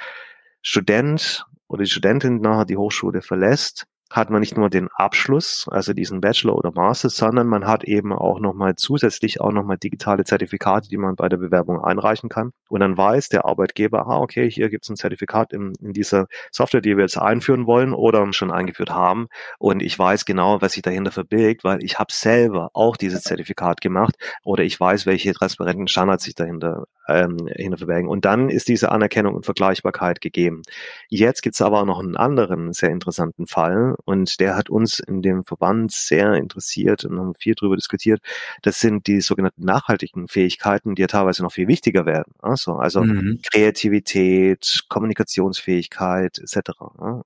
[0.63, 5.93] Student oder die Studentin nachher die Hochschule verlässt, hat man nicht nur den Abschluss, also
[5.93, 10.89] diesen Bachelor oder Master, sondern man hat eben auch nochmal zusätzlich auch nochmal digitale Zertifikate,
[10.89, 12.53] die man bei der Bewerbung einreichen kann.
[12.69, 16.29] Und dann weiß der Arbeitgeber, ah, okay, hier gibt es ein Zertifikat in, in dieser
[16.53, 19.27] Software, die wir jetzt einführen wollen oder schon eingeführt haben.
[19.59, 23.81] Und ich weiß genau, was sich dahinter verbirgt, weil ich habe selber auch dieses Zertifikat
[23.81, 28.09] gemacht oder ich weiß, welche transparenten Standards sich dahinter ähm, hinter verbergen.
[28.09, 30.63] Und dann ist diese Anerkennung und Vergleichbarkeit gegeben.
[31.09, 35.23] Jetzt gibt es aber noch einen anderen sehr interessanten Fall und der hat uns in
[35.23, 38.21] dem Verband sehr interessiert und haben viel darüber diskutiert.
[38.63, 42.35] Das sind die sogenannten nachhaltigen Fähigkeiten, die ja teilweise noch viel wichtiger werden.
[42.41, 43.41] Also, also mhm.
[43.51, 46.71] Kreativität, Kommunikationsfähigkeit etc.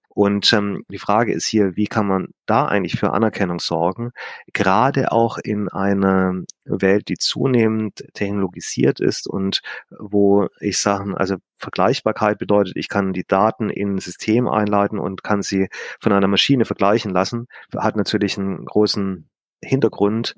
[0.09, 4.13] Und ähm, die Frage ist hier, wie kann man da eigentlich für Anerkennung sorgen,
[4.53, 12.39] gerade auch in einer Welt, die zunehmend technologisiert ist und wo ich sagen, also Vergleichbarkeit
[12.39, 15.69] bedeutet, ich kann die Daten in ein System einleiten und kann sie
[16.01, 19.29] von einer Maschine vergleichen lassen, hat natürlich einen großen
[19.63, 20.35] Hintergrund,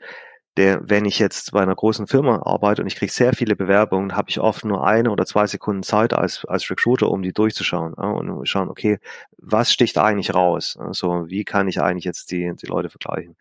[0.61, 4.14] der, wenn ich jetzt bei einer großen Firma arbeite und ich kriege sehr viele Bewerbungen,
[4.14, 7.94] habe ich oft nur eine oder zwei Sekunden Zeit als, als Recruiter, um die durchzuschauen
[7.96, 8.99] ja, und schauen, okay,
[9.38, 10.77] was sticht eigentlich raus?
[10.79, 13.37] Also wie kann ich eigentlich jetzt die, die Leute vergleichen?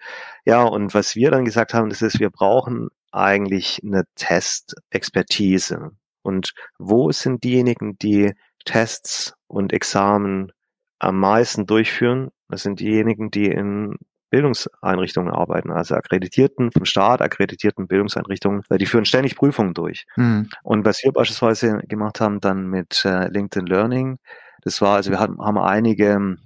[0.46, 5.92] Ja, und was wir dann gesagt haben, das ist, wir brauchen eigentlich eine Testexpertise.
[6.22, 10.54] Und wo sind diejenigen, die Tests und Examen
[11.00, 12.30] am meisten durchführen?
[12.48, 13.98] Das sind diejenigen, die in
[14.30, 20.06] Bildungseinrichtungen arbeiten, also akkreditierten, vom Staat akkreditierten Bildungseinrichtungen, weil die führen ständig Prüfungen durch.
[20.16, 20.50] Mhm.
[20.64, 24.18] Und was wir beispielsweise gemacht haben dann mit äh, LinkedIn Learning,
[24.62, 26.38] das war, also wir haben, haben einige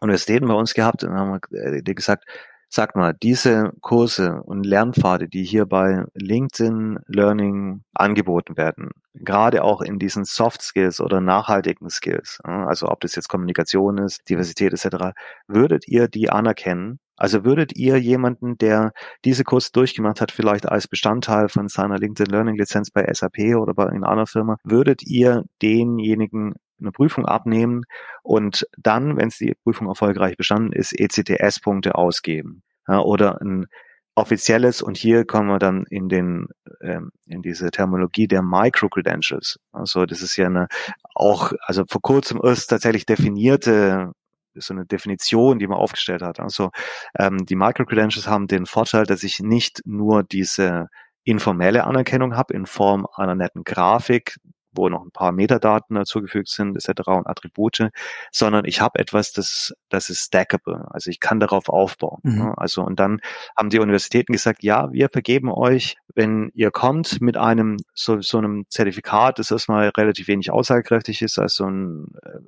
[0.00, 2.24] Universitäten bei uns gehabt und haben äh, gesagt,
[2.70, 9.80] Sag mal, diese Kurse und Lernpfade, die hier bei LinkedIn Learning angeboten werden, gerade auch
[9.80, 15.14] in diesen Soft Skills oder nachhaltigen Skills, also ob das jetzt Kommunikation ist, Diversität etc.,
[15.46, 17.00] würdet ihr die anerkennen?
[17.18, 18.92] Also würdet ihr jemanden, der
[19.24, 23.74] diese Kurse durchgemacht hat, vielleicht als Bestandteil von seiner LinkedIn Learning Lizenz bei SAP oder
[23.74, 27.82] bei einer anderen Firma, würdet ihr denjenigen eine Prüfung abnehmen
[28.22, 32.62] und dann, wenn es die Prüfung erfolgreich bestanden ist, ECTS-Punkte ausgeben.
[32.86, 33.66] Ja, oder ein
[34.14, 36.48] offizielles, und hier kommen wir dann in den
[36.80, 39.58] ähm, in diese Terminologie der Micro-Credentials.
[39.72, 40.66] Also das ist ja eine
[41.14, 44.12] auch, also vor kurzem ist tatsächlich definierte
[44.60, 46.40] so eine Definition, die man aufgestellt hat.
[46.40, 46.70] Also
[47.18, 50.88] ähm, die Micro-Credentials haben den Vorteil, dass ich nicht nur diese
[51.24, 54.36] informelle Anerkennung habe in Form einer netten Grafik,
[54.72, 57.08] wo noch ein paar Metadaten dazugefügt sind, etc.
[57.08, 57.90] und Attribute,
[58.30, 60.86] sondern ich habe etwas, das, das ist stackable.
[60.90, 62.20] Also ich kann darauf aufbauen.
[62.22, 62.38] Mhm.
[62.38, 62.54] Ne?
[62.56, 63.20] Also und dann
[63.56, 68.38] haben die Universitäten gesagt, ja, wir vergeben euch, wenn ihr kommt mit einem so, so
[68.38, 72.38] einem Zertifikat, das erstmal relativ wenig aussagekräftig ist, als so ein äh,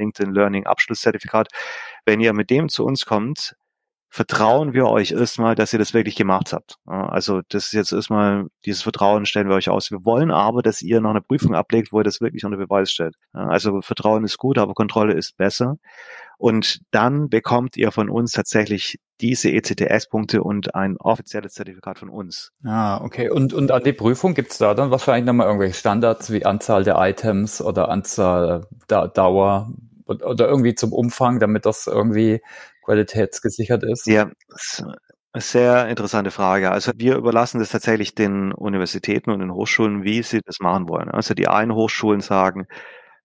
[0.00, 1.48] LinkedIn Learning Abschlusszertifikat,
[2.04, 3.54] wenn ihr mit dem zu uns kommt,
[4.10, 6.74] vertrauen wir euch erstmal, dass ihr das wirklich gemacht habt.
[6.84, 9.92] Also das ist jetzt erstmal, dieses Vertrauen stellen wir euch aus.
[9.92, 12.90] Wir wollen aber, dass ihr noch eine Prüfung ablegt, wo ihr das wirklich unter Beweis
[12.90, 13.14] stellt.
[13.32, 15.76] Also Vertrauen ist gut, aber Kontrolle ist besser.
[16.38, 22.50] Und dann bekommt ihr von uns tatsächlich diese ECTS-Punkte und ein offizielles Zertifikat von uns.
[22.64, 23.30] Ah, okay.
[23.30, 26.96] Und, und an die Prüfung gibt's da dann wahrscheinlich nochmal irgendwelche Standards wie Anzahl der
[26.98, 29.70] Items oder Anzahl der Dauer
[30.10, 32.40] oder irgendwie zum Umfang, damit das irgendwie
[32.84, 34.06] qualitätsgesichert ist?
[34.06, 34.30] Ja,
[35.36, 36.70] sehr interessante Frage.
[36.72, 41.08] Also wir überlassen das tatsächlich den Universitäten und den Hochschulen, wie sie das machen wollen.
[41.08, 42.66] Also die einen Hochschulen sagen,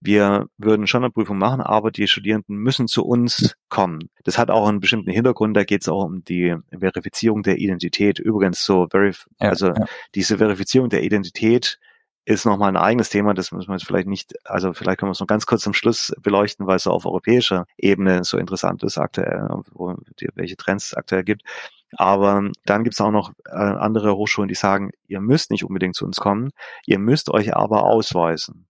[0.01, 4.09] wir würden schon eine Prüfung machen, aber die Studierenden müssen zu uns kommen.
[4.23, 8.19] Das hat auch einen bestimmten Hintergrund, da geht es auch um die Verifizierung der Identität.
[8.19, 9.85] Übrigens so, verif ja, also ja.
[10.13, 11.79] diese Verifizierung der Identität
[12.25, 15.13] ist nochmal ein eigenes Thema, das müssen wir jetzt vielleicht nicht, also vielleicht können wir
[15.13, 18.97] es noch ganz kurz zum Schluss beleuchten, weil es auf europäischer Ebene so interessant ist
[18.97, 21.43] aktuell, wo, die, welche Trends es aktuell gibt.
[21.97, 25.95] Aber dann gibt es auch noch äh, andere Hochschulen, die sagen, ihr müsst nicht unbedingt
[25.95, 26.49] zu uns kommen,
[26.87, 28.65] ihr müsst euch aber ausweisen.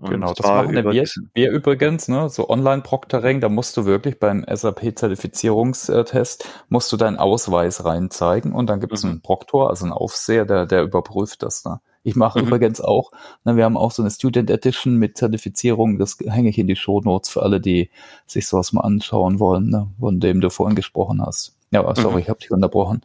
[0.00, 4.44] Und genau, das machen wir, wir übrigens, ne, so Online-Proctoring, da musst du wirklich beim
[4.48, 9.10] SAP-Zertifizierungstest, musst du deinen Ausweis reinzeigen und dann gibt es mhm.
[9.10, 11.64] einen Proktor, also einen Aufseher, der, der überprüft das.
[11.64, 11.80] Ne?
[12.02, 12.46] Ich mache mhm.
[12.46, 13.10] übrigens auch,
[13.44, 16.76] ne, wir haben auch so eine Student Edition mit Zertifizierung, das hänge ich in die
[16.76, 17.90] Show Notes für alle, die
[18.26, 21.56] sich sowas mal anschauen wollen, ne, von dem du vorhin gesprochen hast.
[21.70, 22.18] Ja, sorry, mhm.
[22.20, 23.02] ich habe dich unterbrochen.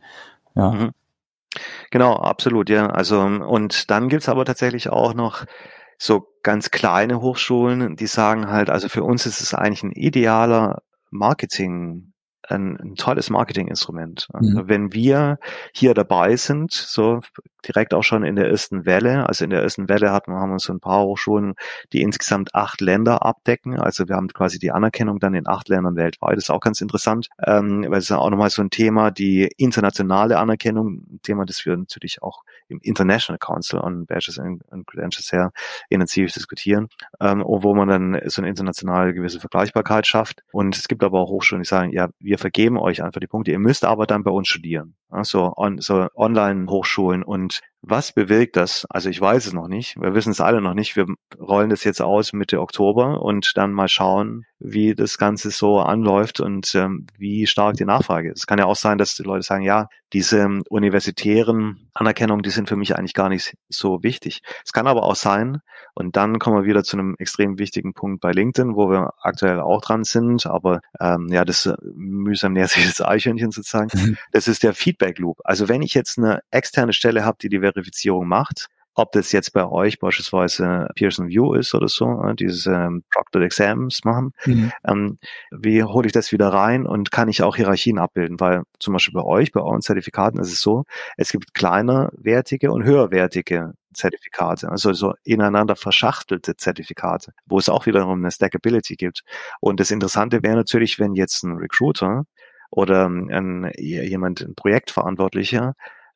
[0.56, 0.72] Ja.
[0.72, 0.92] Mhm.
[1.92, 2.88] Genau, absolut, ja.
[2.88, 5.46] Also und dann gibt's aber tatsächlich auch noch
[5.98, 10.82] so ganz kleine Hochschulen, die sagen halt, also für uns ist es eigentlich ein idealer
[11.12, 12.13] Marketing
[12.50, 14.28] ein, ein tolles Marketinginstrument.
[14.34, 14.64] Mhm.
[14.66, 15.38] Wenn wir
[15.74, 17.22] hier dabei sind, so
[17.68, 20.60] direkt auch schon in der ersten Welle, also in der ersten Welle hatten, haben wir
[20.60, 21.54] so ein paar Hochschulen,
[21.94, 23.80] die insgesamt acht Länder abdecken.
[23.80, 26.36] Also wir haben quasi die Anerkennung dann in acht Ländern weltweit.
[26.36, 29.50] Das ist auch ganz interessant, ähm, weil es ist auch nochmal so ein Thema, die
[29.58, 35.28] internationale Anerkennung, ein Thema, das wir natürlich auch im International Council on Badges and, Credentials
[35.28, 35.52] sehr
[35.90, 40.44] intensiv diskutieren, ähm, wo man dann so eine internationale gewisse Vergleichbarkeit schafft.
[40.52, 43.52] Und es gibt aber auch Hochschulen, die sagen, ja, wir vergeben euch einfach die Punkte,
[43.52, 44.96] ihr müsst aber dann bei uns studieren.
[45.10, 48.86] Also on, so Online-Hochschulen und was bewirkt das?
[48.90, 50.00] Also ich weiß es noch nicht.
[50.00, 50.96] Wir wissen es alle noch nicht.
[50.96, 51.06] Wir
[51.38, 56.40] rollen das jetzt aus Mitte Oktober und dann mal schauen, wie das Ganze so anläuft
[56.40, 58.40] und ähm, wie stark die Nachfrage ist.
[58.40, 62.70] Es kann ja auch sein, dass die Leute sagen, ja, diese universitären Anerkennungen, die sind
[62.70, 64.42] für mich eigentlich gar nicht so wichtig.
[64.64, 65.60] Es kann aber auch sein,
[65.96, 69.60] und dann kommen wir wieder zu einem extrem wichtigen Punkt bei LinkedIn, wo wir aktuell
[69.60, 73.90] auch dran sind, aber ähm, ja, das äh, mühsam nähert sich das Eichhörnchen sozusagen.
[73.94, 74.18] Mhm.
[74.32, 75.40] Das ist der Feedback Loop.
[75.44, 79.54] Also wenn ich jetzt eine externe Stelle habe, die die Verifizierung macht, ob das jetzt
[79.54, 84.72] bei euch beispielsweise Pearson View ist oder so, äh, diese ähm, Proctored Exams machen, mhm.
[84.86, 85.18] ähm,
[85.52, 88.40] wie hole ich das wieder rein und kann ich auch Hierarchien abbilden?
[88.40, 90.84] Weil zum Beispiel bei euch, bei euren Zertifikaten ist es so,
[91.18, 98.20] es gibt kleinerwertige und höherwertige Zertifikate, also so ineinander verschachtelte Zertifikate, wo es auch wiederum
[98.20, 99.24] eine Stackability gibt.
[99.60, 102.24] Und das Interessante wäre natürlich, wenn jetzt ein Recruiter
[102.72, 105.76] oder ein, jemand, ein Projektverantwortlicher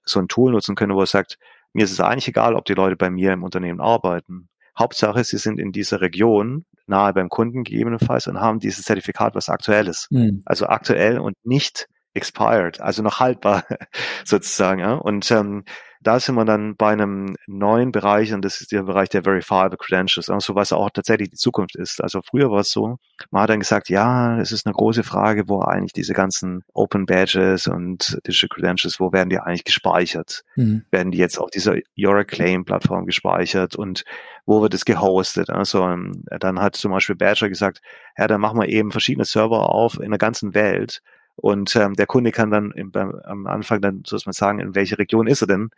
[0.09, 1.37] so ein Tool nutzen könnte, wo er sagt,
[1.73, 4.49] mir ist es eigentlich egal, ob die Leute bei mir im Unternehmen arbeiten.
[4.77, 9.49] Hauptsache, sie sind in dieser Region, nahe beim Kunden gegebenenfalls und haben dieses Zertifikat, was
[9.49, 10.11] aktuell ist.
[10.11, 10.41] Mhm.
[10.45, 13.63] Also aktuell und nicht expired, also noch haltbar
[14.25, 14.79] sozusagen.
[14.79, 14.93] Ja?
[14.93, 15.65] Und ähm,
[16.07, 19.77] da sind wir dann bei einem neuen Bereich und das ist der Bereich der Verifiable
[19.77, 22.01] Credentials, also was auch tatsächlich die Zukunft ist.
[22.01, 22.97] Also früher war es so,
[23.29, 27.07] man hat dann gesagt, ja, es ist eine große Frage, wo eigentlich diese ganzen Open
[27.07, 30.45] Badges und Digital Credentials, wo werden die eigentlich gespeichert?
[30.55, 30.85] Mhm.
[30.91, 34.05] Werden die jetzt auf dieser Your Claim Plattform gespeichert und
[34.45, 35.49] wo wird es gehostet?
[35.49, 37.81] Also ähm, dann hat zum Beispiel Badger gesagt,
[38.17, 41.01] ja, dann machen wir eben verschiedene Server auf in der ganzen Welt
[41.37, 44.59] und ähm, der Kunde kann dann im, beim, am Anfang dann, so dass man sagen,
[44.59, 45.69] in welche Region ist er denn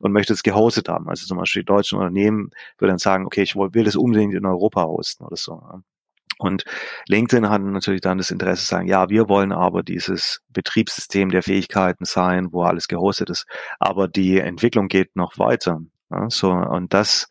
[0.00, 1.08] und möchte es gehostet haben.
[1.08, 4.44] Also zum Beispiel die deutschen Unternehmen würden dann sagen, okay, ich will das unbedingt in
[4.44, 5.62] Europa hosten oder so.
[6.38, 6.64] Und
[7.08, 11.42] LinkedIn hat natürlich dann das Interesse zu sagen, ja, wir wollen aber dieses Betriebssystem der
[11.42, 13.46] Fähigkeiten sein, wo alles gehostet ist.
[13.78, 15.80] Aber die Entwicklung geht noch weiter.
[16.10, 17.26] Ja, so, und das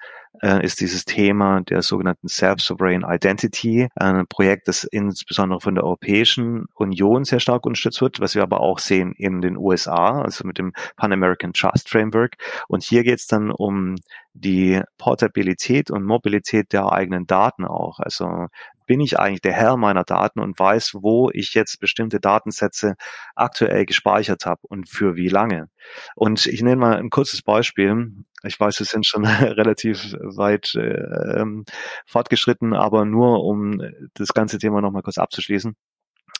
[0.45, 6.65] äh, ist dieses Thema der sogenannten Self-Sovereign Identity, ein Projekt, das insbesondere von der Europäischen
[6.75, 10.59] Union sehr stark unterstützt wird, was wir aber auch sehen in den USA, also mit
[10.59, 12.35] dem Pan American Trust Framework.
[12.67, 13.95] Und hier geht es dann um
[14.33, 17.99] die Portabilität und Mobilität der eigenen Daten auch.
[17.99, 18.47] Also
[18.85, 22.95] bin ich eigentlich der Herr meiner Daten und weiß, wo ich jetzt bestimmte Datensätze
[23.35, 25.69] aktuell gespeichert habe und für wie lange.
[26.15, 28.11] Und ich nenne mal ein kurzes Beispiel.
[28.43, 31.65] Ich weiß, wir sind schon relativ weit äh, ähm,
[32.05, 33.81] fortgeschritten, aber nur um
[34.13, 35.75] das ganze Thema nochmal kurz abzuschließen.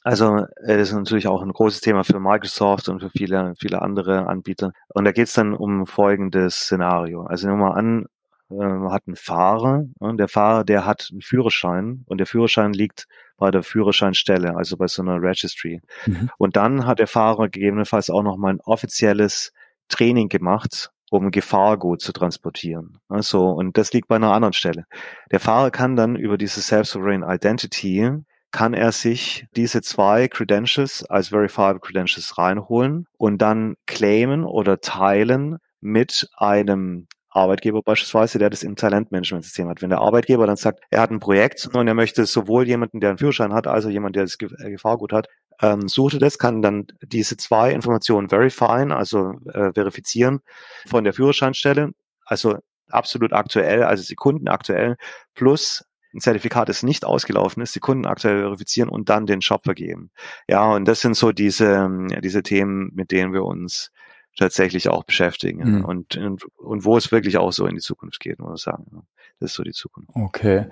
[0.06, 4.28] Also es ist natürlich auch ein großes Thema für Microsoft und für viele, viele andere
[4.28, 4.72] Anbieter.
[4.94, 7.24] Und da geht es dann um folgendes Szenario.
[7.24, 8.06] Also nehmen wir mal an,
[8.50, 13.08] äh, hat einen Fahrer und der Fahrer, der hat einen Führerschein und der Führerschein liegt
[13.38, 15.82] bei der Führerscheinstelle, also bei so einer Registry.
[16.06, 16.30] Mhm.
[16.38, 19.52] Und dann hat der Fahrer gegebenenfalls auch noch mal ein offizielles
[19.90, 23.00] Training gemacht, um Gefahrgut zu transportieren.
[23.10, 24.86] Also, und das liegt bei einer anderen Stelle.
[25.32, 28.12] Der Fahrer kann dann über diese Self-Sovereign Identity
[28.52, 35.58] kann er sich diese zwei Credentials als Verifiable Credentials reinholen und dann claimen oder teilen
[35.82, 39.82] mit einem Arbeitgeber beispielsweise, der das im Talentmanagementsystem hat.
[39.82, 43.10] Wenn der Arbeitgeber dann sagt, er hat ein Projekt und er möchte sowohl jemanden, der
[43.10, 45.28] einen Führerschein hat, als auch jemanden, der das äh, Gefahrgut hat,
[45.62, 50.40] ähm, suchte das, kann dann diese zwei Informationen verifieren, also äh, verifizieren
[50.88, 51.92] von der Führerscheinstelle,
[52.26, 52.58] also
[52.90, 54.96] absolut aktuell, also sekundenaktuell,
[55.34, 59.66] plus ein Zertifikat, das nicht ausgelaufen ist, die Kunden aktuell verifizieren und dann den Shop
[59.66, 60.12] vergeben.
[60.48, 63.92] Ja, und das sind so diese, ähm, diese Themen, mit denen wir uns
[64.36, 65.78] tatsächlich auch beschäftigen.
[65.78, 65.86] Mhm.
[65.86, 69.04] Und, und, und wo es wirklich auch so in die Zukunft geht, muss ich sagen.
[69.40, 70.10] Das ist so die Zukunft.
[70.14, 70.66] Okay.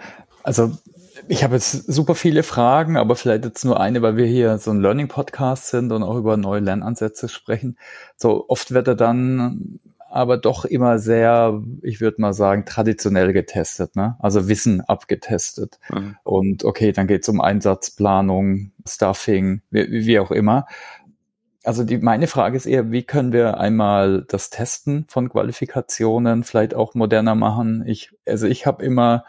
[0.43, 0.71] Also
[1.27, 4.71] ich habe jetzt super viele Fragen, aber vielleicht jetzt nur eine, weil wir hier so
[4.71, 7.77] ein Learning-Podcast sind und auch über neue Lernansätze sprechen.
[8.17, 13.95] So oft wird er dann aber doch immer sehr, ich würde mal sagen, traditionell getestet,
[13.95, 14.15] ne?
[14.19, 15.79] Also Wissen abgetestet.
[15.89, 16.17] Mhm.
[16.23, 20.67] Und okay, dann geht es um Einsatzplanung, Stuffing, wie, wie auch immer
[21.63, 26.73] also die, meine Frage ist eher, wie können wir einmal das Testen von Qualifikationen vielleicht
[26.75, 27.83] auch moderner machen?
[27.87, 29.23] Ich, also ich habe immer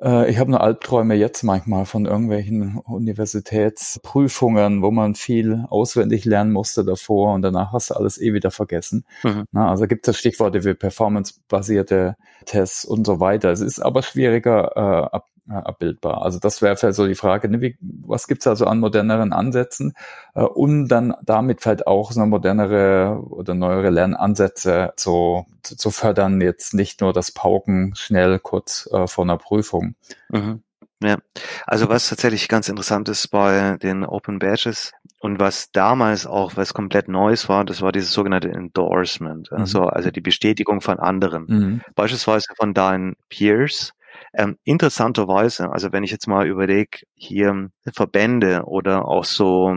[0.00, 6.52] Äh, ich habe nur Albträume jetzt manchmal von irgendwelchen Universitätsprüfungen, wo man viel auswendig lernen
[6.52, 9.04] musste davor und danach hast du alles eh wieder vergessen.
[9.22, 9.44] Mhm.
[9.52, 13.50] Na, also gibt es Stichworte wie performance-basierte Tests und so weiter.
[13.52, 16.22] Es ist aber schwieriger äh, ab abbildbar.
[16.22, 19.94] Also das wäre vielleicht so die Frage, ne, wie, was gibt's also an moderneren Ansätzen,
[20.34, 26.40] äh, um dann damit vielleicht auch so modernere oder neuere Lernansätze zu, zu, zu fördern,
[26.40, 29.94] jetzt nicht nur das Pauken schnell kurz äh, vor einer Prüfung.
[30.30, 30.62] Mhm.
[31.02, 31.18] Ja,
[31.66, 36.72] also was tatsächlich ganz interessant ist bei den Open Badges und was damals auch was
[36.72, 39.58] komplett Neues war, das war dieses sogenannte Endorsement, mhm.
[39.58, 41.80] also, also die Bestätigung von anderen, mhm.
[41.94, 43.92] beispielsweise von deinen Peers,
[44.36, 49.74] ähm, interessanterweise, also wenn ich jetzt mal überlege, hier Verbände oder auch so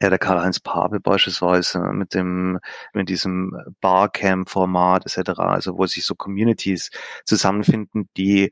[0.00, 2.58] ja, der Karl-Heinz Pape beispielsweise mit dem,
[2.92, 6.90] mit diesem Barcamp-Format etc., also wo sich so Communities
[7.24, 8.50] zusammenfinden, die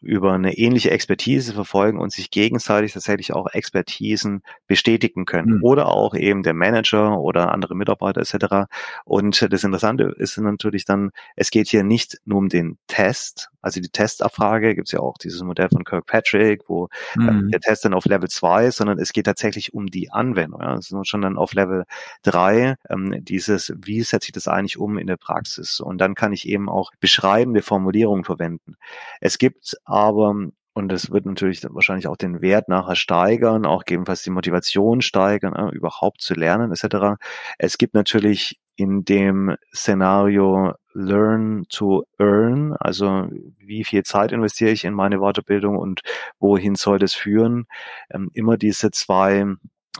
[0.00, 5.58] über eine ähnliche Expertise verfolgen und sich gegenseitig tatsächlich auch Expertisen bestätigen können.
[5.58, 5.64] Mhm.
[5.64, 8.70] Oder auch eben der Manager oder andere Mitarbeiter etc.
[9.04, 13.80] Und das Interessante ist natürlich dann, es geht hier nicht nur um den Test, also
[13.80, 17.50] die Testabfrage, gibt es ja auch dieses Modell von Kirkpatrick, wo mhm.
[17.50, 20.60] der Test dann auf Level 2 sondern es geht tatsächlich um die Anwendung.
[20.60, 20.74] Ja.
[20.74, 21.84] Das ist schon dann auf Level
[22.22, 25.80] 3 ähm, dieses, wie setze ich das eigentlich um in der Praxis?
[25.80, 28.76] Und dann kann ich eben auch beschreibende Formulierungen verwenden.
[29.20, 30.34] Es gibt aber
[30.72, 35.54] und das wird natürlich wahrscheinlich auch den Wert nachher steigern, auch gegebenenfalls die Motivation steigern,
[35.54, 37.20] äh, überhaupt zu lernen etc.
[37.58, 44.84] Es gibt natürlich in dem Szenario Learn to Earn, also wie viel Zeit investiere ich
[44.84, 46.00] in meine Weiterbildung und
[46.38, 47.66] wohin soll das führen,
[48.10, 49.44] ähm, immer diese zwei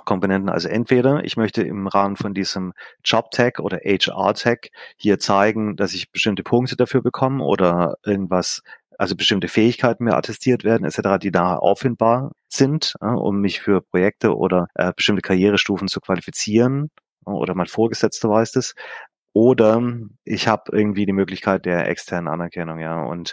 [0.05, 0.49] Komponenten.
[0.49, 2.73] Also entweder ich möchte im Rahmen von diesem
[3.05, 8.63] Job-Tag oder HR-Tag hier zeigen, dass ich bestimmte Punkte dafür bekomme oder irgendwas
[9.01, 13.81] also bestimmte Fähigkeiten mir attestiert werden, etc., die da auffindbar sind, äh, um mich für
[13.81, 16.91] Projekte oder äh, bestimmte Karrierestufen zu qualifizieren.
[17.25, 18.75] Oder mein Vorgesetzter weiß das.
[19.33, 19.83] Oder
[20.25, 23.03] ich habe irgendwie die Möglichkeit der externen Anerkennung, ja.
[23.03, 23.33] Und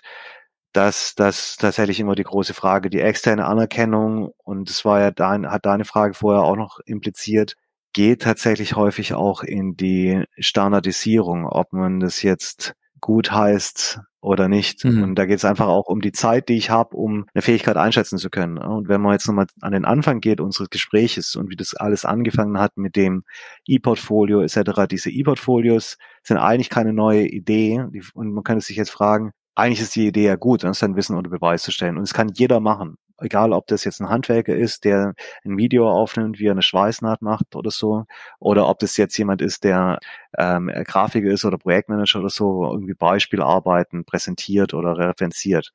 [0.71, 5.51] das, das tatsächlich immer die große Frage, die externe Anerkennung, und das war ja dein,
[5.51, 7.55] hat deine Frage vorher auch noch impliziert,
[7.91, 14.83] geht tatsächlich häufig auch in die Standardisierung, ob man das jetzt gut heißt, oder nicht.
[14.83, 15.03] Mhm.
[15.03, 17.77] Und da geht es einfach auch um die Zeit, die ich habe, um eine Fähigkeit
[17.77, 18.57] einschätzen zu können.
[18.57, 22.03] Und wenn man jetzt nochmal an den Anfang geht unseres Gespräches und wie das alles
[22.03, 23.23] angefangen hat mit dem
[23.65, 27.85] E-Portfolio etc., diese E-Portfolios sind eigentlich keine neue Idee.
[28.13, 31.29] Und man könnte sich jetzt fragen, eigentlich ist die Idee ja gut, sein Wissen unter
[31.29, 31.97] Beweis zu stellen.
[31.97, 35.89] Und es kann jeder machen egal ob das jetzt ein Handwerker ist, der ein Video
[35.89, 38.05] aufnimmt, wie er eine Schweißnaht macht oder so,
[38.39, 39.99] oder ob das jetzt jemand ist, der
[40.37, 45.71] ähm, Grafiker ist oder Projektmanager oder so, irgendwie Beispielarbeiten präsentiert oder referenziert.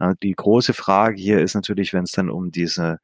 [0.00, 2.98] Ja, die große Frage hier ist natürlich, wenn es dann um diese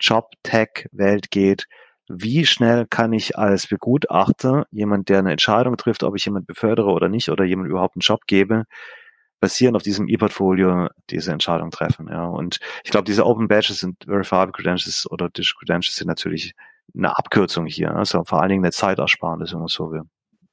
[0.00, 1.66] Job-Tech-Welt geht,
[2.08, 6.90] wie schnell kann ich als Begutachter, jemand, der eine Entscheidung trifft, ob ich jemand befördere
[6.90, 8.64] oder nicht, oder jemand überhaupt einen Job gebe,
[9.42, 12.08] basierend auf diesem E-Portfolio diese Entscheidung treffen.
[12.08, 12.26] Ja.
[12.26, 16.54] Und ich glaube, diese Open Badges und Verifiable Credentials oder Digital Credentials sind natürlich
[16.96, 17.94] eine Abkürzung hier.
[17.94, 20.02] Also vor allen Dingen eine Zeitersparnis, wenn man so will.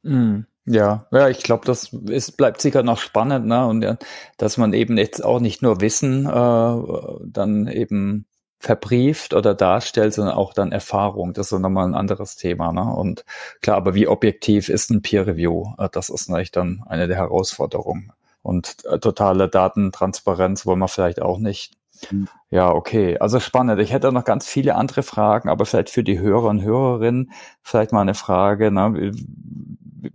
[0.03, 0.45] Mm.
[0.65, 3.65] Ja, ja, ich glaube, das ist, bleibt sicher noch spannend, ne?
[3.65, 3.97] Und ja,
[4.37, 8.25] dass man eben jetzt auch nicht nur Wissen äh, dann eben
[8.59, 11.33] verbrieft oder darstellt, sondern auch dann Erfahrung.
[11.33, 12.73] Das ist nochmal ein anderes Thema.
[12.73, 12.83] Ne?
[12.83, 13.23] Und
[13.61, 15.73] klar, aber wie objektiv ist ein Peer Review?
[15.77, 18.11] Äh, das ist natürlich dann eine der Herausforderungen.
[18.49, 21.73] Und äh, totale Datentransparenz wollen wir vielleicht auch nicht.
[22.09, 22.27] Mhm.
[22.49, 23.19] Ja, okay.
[23.19, 23.79] Also spannend.
[23.79, 27.31] Ich hätte noch ganz viele andere Fragen, aber vielleicht für die Hörer und Hörerinnen
[27.61, 28.71] vielleicht mal eine Frage.
[28.71, 29.11] Ne?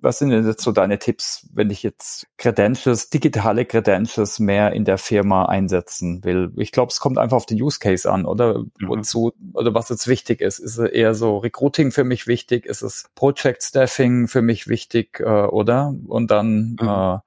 [0.00, 4.84] Was sind denn jetzt so deine Tipps, wenn ich jetzt Credentials, digitale Credentials mehr in
[4.84, 6.50] der Firma einsetzen will?
[6.56, 8.58] Ich glaube, es kommt einfach auf den Use Case an, oder?
[8.58, 8.88] Mhm.
[8.88, 10.58] Wozu, oder was jetzt wichtig ist.
[10.58, 12.66] Ist es eher so Recruiting für mich wichtig?
[12.66, 15.94] Ist es Project Staffing für mich wichtig, äh, oder?
[16.08, 16.88] Und dann mhm.
[16.88, 17.18] äh,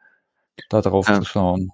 [0.70, 1.20] da drauf ja.
[1.20, 1.72] zu schauen.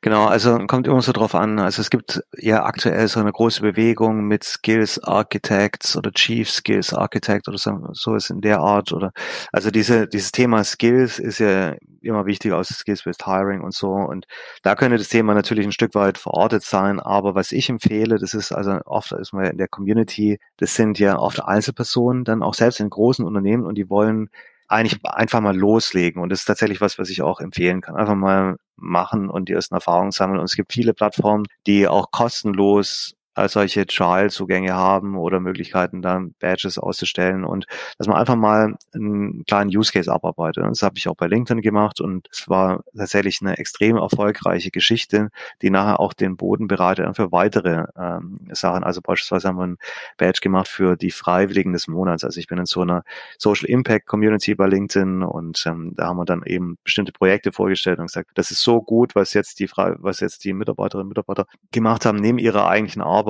[0.00, 1.58] Genau, also kommt immer so drauf an.
[1.58, 6.94] Also es gibt ja aktuell so eine große Bewegung mit Skills Architects oder Chief Skills
[6.94, 9.12] Architect oder so, so ist in der Art oder
[9.52, 14.26] also diese dieses Thema Skills ist ja immer wichtiger als Skills-based Hiring und so und
[14.62, 17.00] da könnte das Thema natürlich ein Stück weit verortet sein.
[17.00, 21.00] Aber was ich empfehle, das ist also oft ist man in der Community, das sind
[21.00, 24.30] ja oft Einzelpersonen, dann auch selbst in großen Unternehmen und die wollen
[24.68, 26.22] eigentlich einfach mal loslegen.
[26.22, 27.96] Und das ist tatsächlich was, was ich auch empfehlen kann.
[27.96, 30.38] Einfach mal machen und die ersten Erfahrungen sammeln.
[30.38, 33.14] Und es gibt viele Plattformen, die auch kostenlos
[33.48, 37.66] solche Trial-Zugänge haben oder Möglichkeiten, dann Badges auszustellen und
[37.98, 40.64] dass man einfach mal einen kleinen Use Case abarbeitet.
[40.64, 45.28] Das habe ich auch bei LinkedIn gemacht und es war tatsächlich eine extrem erfolgreiche Geschichte,
[45.62, 48.84] die nachher auch den Boden bereitet für weitere ähm, Sachen.
[48.84, 49.78] Also beispielsweise haben wir ein
[50.16, 52.24] Badge gemacht für die Freiwilligen des Monats.
[52.24, 53.04] Also ich bin in so einer
[53.38, 57.98] Social Impact Community bei LinkedIn und ähm, da haben wir dann eben bestimmte Projekte vorgestellt
[57.98, 61.46] und gesagt, das ist so gut, was jetzt die was jetzt die Mitarbeiterinnen und Mitarbeiter
[61.70, 63.25] gemacht haben neben ihrer eigentlichen Arbeit.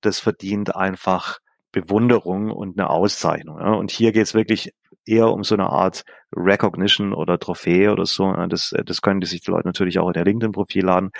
[0.00, 1.38] Das verdient einfach
[1.72, 3.58] Bewunderung und eine Auszeichnung.
[3.58, 3.72] Ja.
[3.72, 4.72] Und hier geht es wirklich
[5.06, 8.32] eher um so eine Art Recognition oder Trophäe oder so.
[8.48, 11.10] Das, das können die sich die Leute natürlich auch in der LinkedIn-Profil laden.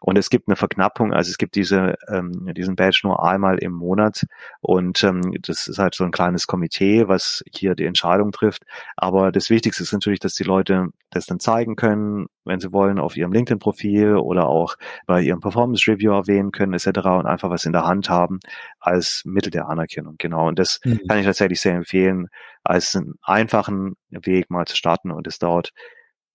[0.00, 3.72] Und es gibt eine Verknappung, also es gibt diese, ähm, diesen Badge nur einmal im
[3.72, 4.26] Monat
[4.60, 8.62] und ähm, das ist halt so ein kleines Komitee, was hier die Entscheidung trifft.
[8.96, 12.98] Aber das Wichtigste ist natürlich, dass die Leute das dann zeigen können, wenn sie wollen,
[12.98, 14.76] auf ihrem LinkedIn-Profil oder auch
[15.06, 16.86] bei ihrem Performance-Review erwähnen können etc.
[16.88, 18.38] und einfach was in der Hand haben
[18.78, 20.14] als Mittel der Anerkennung.
[20.18, 21.00] Genau, und das mhm.
[21.08, 22.28] kann ich tatsächlich sehr empfehlen,
[22.62, 25.72] als einen einfachen Weg mal zu starten und es dauert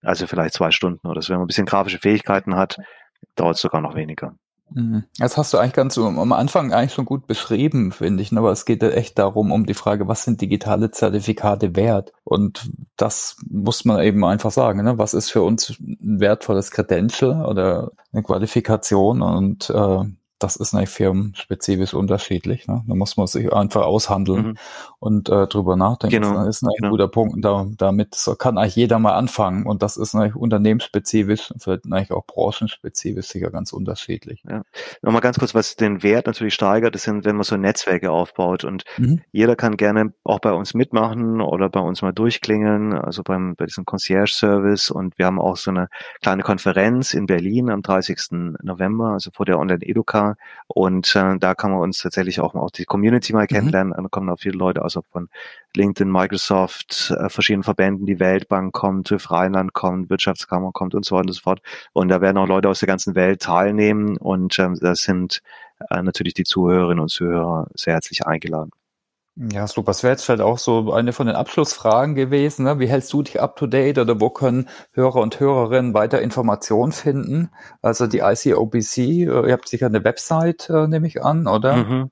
[0.01, 1.29] also vielleicht zwei Stunden oder so.
[1.29, 2.77] Wenn man ein bisschen grafische Fähigkeiten hat,
[3.35, 4.35] dauert sogar noch weniger.
[4.73, 5.03] Mhm.
[5.19, 8.31] Das hast du eigentlich ganz am Anfang eigentlich schon gut beschrieben, finde ich.
[8.31, 8.39] Ne?
[8.39, 12.11] Aber es geht echt darum, um die Frage, was sind digitale Zertifikate wert?
[12.23, 14.83] Und das muss man eben einfach sagen.
[14.83, 14.97] Ne?
[14.97, 19.21] Was ist für uns ein wertvolles Credential oder eine Qualifikation?
[19.21, 20.05] Und äh,
[20.43, 22.67] das ist natürlich firmenspezifisch unterschiedlich.
[22.67, 22.83] Ne?
[22.85, 24.57] Da muss man sich einfach aushandeln mhm.
[24.99, 26.21] und äh, drüber nachdenken.
[26.21, 26.33] Genau.
[26.33, 26.89] Das ist ein genau.
[26.89, 27.43] guter Punkt.
[27.43, 29.65] Da, damit kann eigentlich jeder mal anfangen.
[29.65, 34.43] Und das ist natürlich unternehmensspezifisch, vielleicht eigentlich auch branchenspezifisch sicher ganz unterschiedlich.
[34.47, 34.63] Ja.
[35.01, 38.65] Nochmal ganz kurz, was den Wert natürlich steigert, das sind, wenn man so Netzwerke aufbaut.
[38.65, 39.21] Und mhm.
[39.31, 43.65] jeder kann gerne auch bei uns mitmachen oder bei uns mal durchklingeln, also beim, bei
[43.65, 44.91] diesem Concierge-Service.
[44.91, 45.87] Und wir haben auch so eine
[46.21, 48.57] kleine Konferenz in Berlin am 30.
[48.61, 50.32] November, also vor der Online-Educa
[50.67, 53.47] und äh, da kann man uns tatsächlich auch, auch die Community mal mhm.
[53.47, 53.93] kennenlernen.
[53.95, 55.29] Da kommen auch viele Leute, also von
[55.75, 61.15] LinkedIn, Microsoft, äh, verschiedenen Verbänden, die Weltbank kommt, TÜV Rheinland kommt, Wirtschaftskammer kommt und so
[61.15, 61.61] weiter und so fort.
[61.93, 65.41] Und da werden auch Leute aus der ganzen Welt teilnehmen und ähm, das sind
[65.89, 68.71] äh, natürlich die Zuhörerinnen und Zuhörer sehr herzlich eingeladen.
[69.35, 69.87] Ja, super.
[69.87, 72.65] Das wäre jetzt vielleicht auch so eine von den Abschlussfragen gewesen.
[72.65, 72.77] Ne?
[72.77, 76.91] Wie hältst du dich up to date oder wo können Hörer und Hörerinnen weiter Informationen
[76.91, 77.49] finden?
[77.81, 81.77] Also die ICOBC, äh, ihr habt sicher eine Website, äh, nehme ich an, oder?
[81.77, 82.11] Mhm.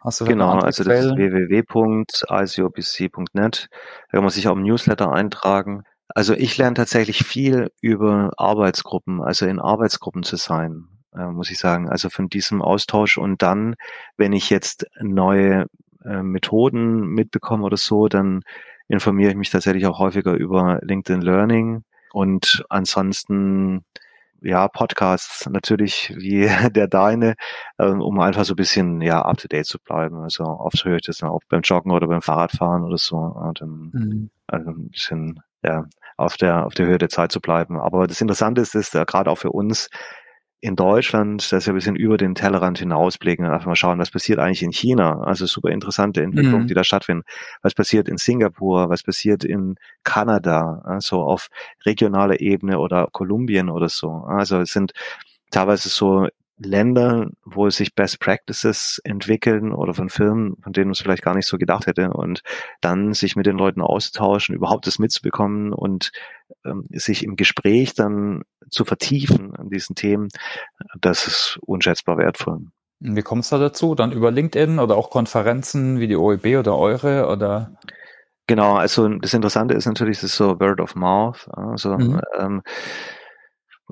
[0.00, 3.68] Hast du genau, also das ist www.icobc.net.
[4.10, 5.82] Da kann man sich auch im Newsletter eintragen.
[6.08, 11.58] Also ich lerne tatsächlich viel über Arbeitsgruppen, also in Arbeitsgruppen zu sein, äh, muss ich
[11.58, 11.88] sagen.
[11.88, 13.76] Also von diesem Austausch und dann,
[14.16, 15.66] wenn ich jetzt neue
[16.08, 18.42] äh, Methoden mitbekomme oder so, dann
[18.88, 23.84] informiere ich mich tatsächlich auch häufiger über LinkedIn Learning und ansonsten
[24.40, 27.34] ja, Podcasts natürlich wie der deine,
[27.78, 30.22] ähm, um einfach so ein bisschen ja up to date zu bleiben.
[30.22, 33.60] Also oft höre ich das dann auch beim Joggen oder beim Fahrradfahren oder so und
[33.60, 34.30] dann mhm.
[34.46, 35.86] also ein bisschen ja
[36.16, 37.78] auf der auf der Höhe der Zeit zu bleiben.
[37.78, 39.88] Aber das Interessante ist, ist äh, gerade auch für uns
[40.60, 44.10] in Deutschland, dass wir ein bisschen über den Tellerrand hinausblicken und einfach mal schauen, was
[44.10, 45.20] passiert eigentlich in China.
[45.22, 46.66] Also super interessante Entwicklungen, mhm.
[46.66, 47.22] die da stattfinden.
[47.62, 51.48] Was passiert in Singapur, was passiert in Kanada, also auf
[51.86, 54.10] regionaler Ebene oder Kolumbien oder so.
[54.26, 54.92] Also es sind
[55.50, 56.26] teilweise so
[56.58, 61.34] Länder, wo sich Best Practices entwickeln oder von Firmen, von denen man es vielleicht gar
[61.34, 62.42] nicht so gedacht hätte und
[62.80, 66.10] dann sich mit den Leuten auszutauschen, überhaupt das mitzubekommen und
[66.64, 70.28] ähm, sich im Gespräch dann zu vertiefen an diesen Themen,
[71.00, 72.66] das ist unschätzbar wertvoll.
[73.00, 73.94] Wie kommst du dazu?
[73.94, 77.78] Dann über LinkedIn oder auch Konferenzen wie die OEB oder eure oder?
[78.48, 81.48] Genau, also das Interessante ist natürlich, das ist so Word of Mouth.
[81.52, 82.20] Also mhm.
[82.38, 82.62] ähm,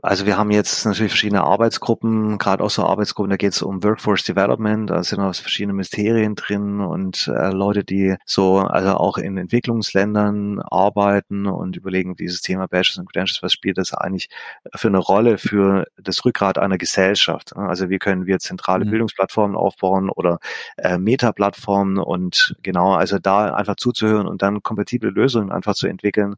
[0.02, 3.82] also wir haben jetzt natürlich verschiedene Arbeitsgruppen, gerade auch so Arbeitsgruppen, da geht es um
[3.82, 9.16] Workforce Development, da sind auch verschiedene Mysterien drin und äh, Leute, die so also auch
[9.16, 14.28] in Entwicklungsländern arbeiten und überlegen, dieses Thema Badges und Credentials, was spielt das eigentlich
[14.74, 17.56] für eine Rolle für das Rückgrat einer Gesellschaft?
[17.56, 18.90] Also wie können wir zentrale mhm.
[18.90, 20.38] Bildungsplattformen aufbauen oder
[20.76, 26.36] äh, Meta-Plattformen und genau, also da einfach zuzuhören und dann kompatible Lösungen einfach zu entwickeln,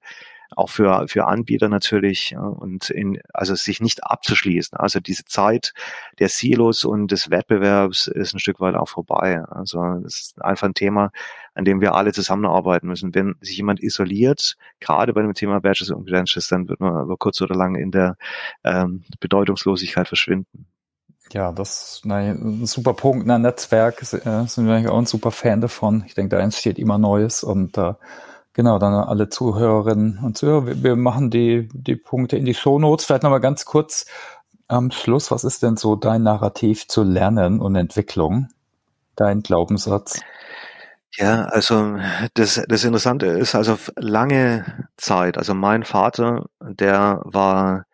[0.56, 4.78] auch für, für Anbieter natürlich und in, also sich nicht abzuschließen.
[4.78, 5.74] Also diese Zeit
[6.18, 9.42] der Silos und des Wettbewerbs ist ein Stück weit auch vorbei.
[9.44, 11.10] Also es ist einfach ein Thema,
[11.54, 13.14] an dem wir alle zusammenarbeiten müssen.
[13.14, 17.16] Wenn sich jemand isoliert, gerade bei dem Thema Badges und Credentials, dann wird man über
[17.16, 18.16] kurz oder lang in der
[18.64, 20.66] ähm, Bedeutungslosigkeit verschwinden.
[21.32, 23.28] Ja, das ist ein super Punkt.
[23.28, 26.04] Ein Netzwerk äh, sind wir eigentlich auch ein super Fan davon.
[26.06, 27.92] Ich denke, da entsteht immer Neues und äh,
[28.58, 30.66] Genau, dann alle Zuhörerinnen und Zuhörer.
[30.66, 33.06] Wir, wir machen die, die Punkte in die Shownotes.
[33.06, 34.04] Vielleicht nochmal ganz kurz
[34.66, 38.48] am Schluss, was ist denn so dein Narrativ zu Lernen und Entwicklung?
[39.14, 40.22] Dein Glaubenssatz?
[41.16, 41.98] Ja, also
[42.34, 47.84] das, das Interessante ist, also lange Zeit, also mein Vater, der war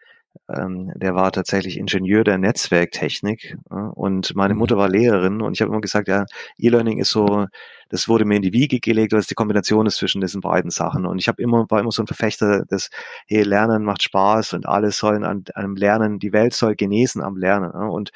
[0.48, 4.60] ähm, der war tatsächlich Ingenieur der Netzwerktechnik und meine mhm.
[4.60, 6.24] Mutter war Lehrerin und ich habe immer gesagt, ja,
[6.58, 7.46] E-Learning ist so,
[7.88, 10.70] das wurde mir in die Wiege gelegt, weil es die Kombination ist zwischen diesen beiden
[10.70, 11.06] Sachen.
[11.06, 12.90] Und ich habe immer, war immer so ein Verfechter, dass,
[13.26, 17.36] hey, Lernen macht Spaß und alle sollen an einem Lernen, die Welt soll genesen am
[17.36, 17.70] Lernen.
[17.72, 17.90] Äh.
[17.90, 18.10] Und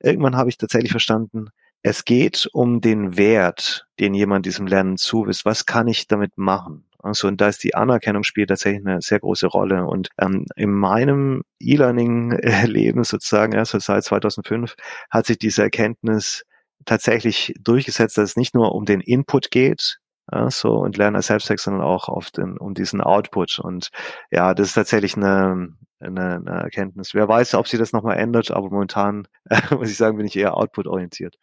[0.00, 1.48] irgendwann habe ich tatsächlich verstanden,
[1.82, 5.44] es geht um den Wert, den jemand diesem Lernen zuwisst.
[5.44, 6.86] Was kann ich damit machen?
[7.04, 9.84] Also, und da ist die Anerkennung spielt tatsächlich eine sehr große Rolle.
[9.84, 14.74] Und ähm, in meinem E-Learning-Leben sozusagen, ja, so seit 2005,
[15.10, 16.44] hat sich diese Erkenntnis
[16.84, 19.98] tatsächlich durchgesetzt, dass es nicht nur um den Input geht,
[20.32, 23.58] ja, so und Lerner selbst, sondern auch auf den, um diesen Output.
[23.58, 23.90] Und
[24.30, 27.14] ja, das ist tatsächlich eine, eine, eine Erkenntnis.
[27.14, 30.36] Wer weiß, ob sich das nochmal ändert, aber momentan äh, muss ich sagen, bin ich
[30.36, 31.38] eher Output-orientiert.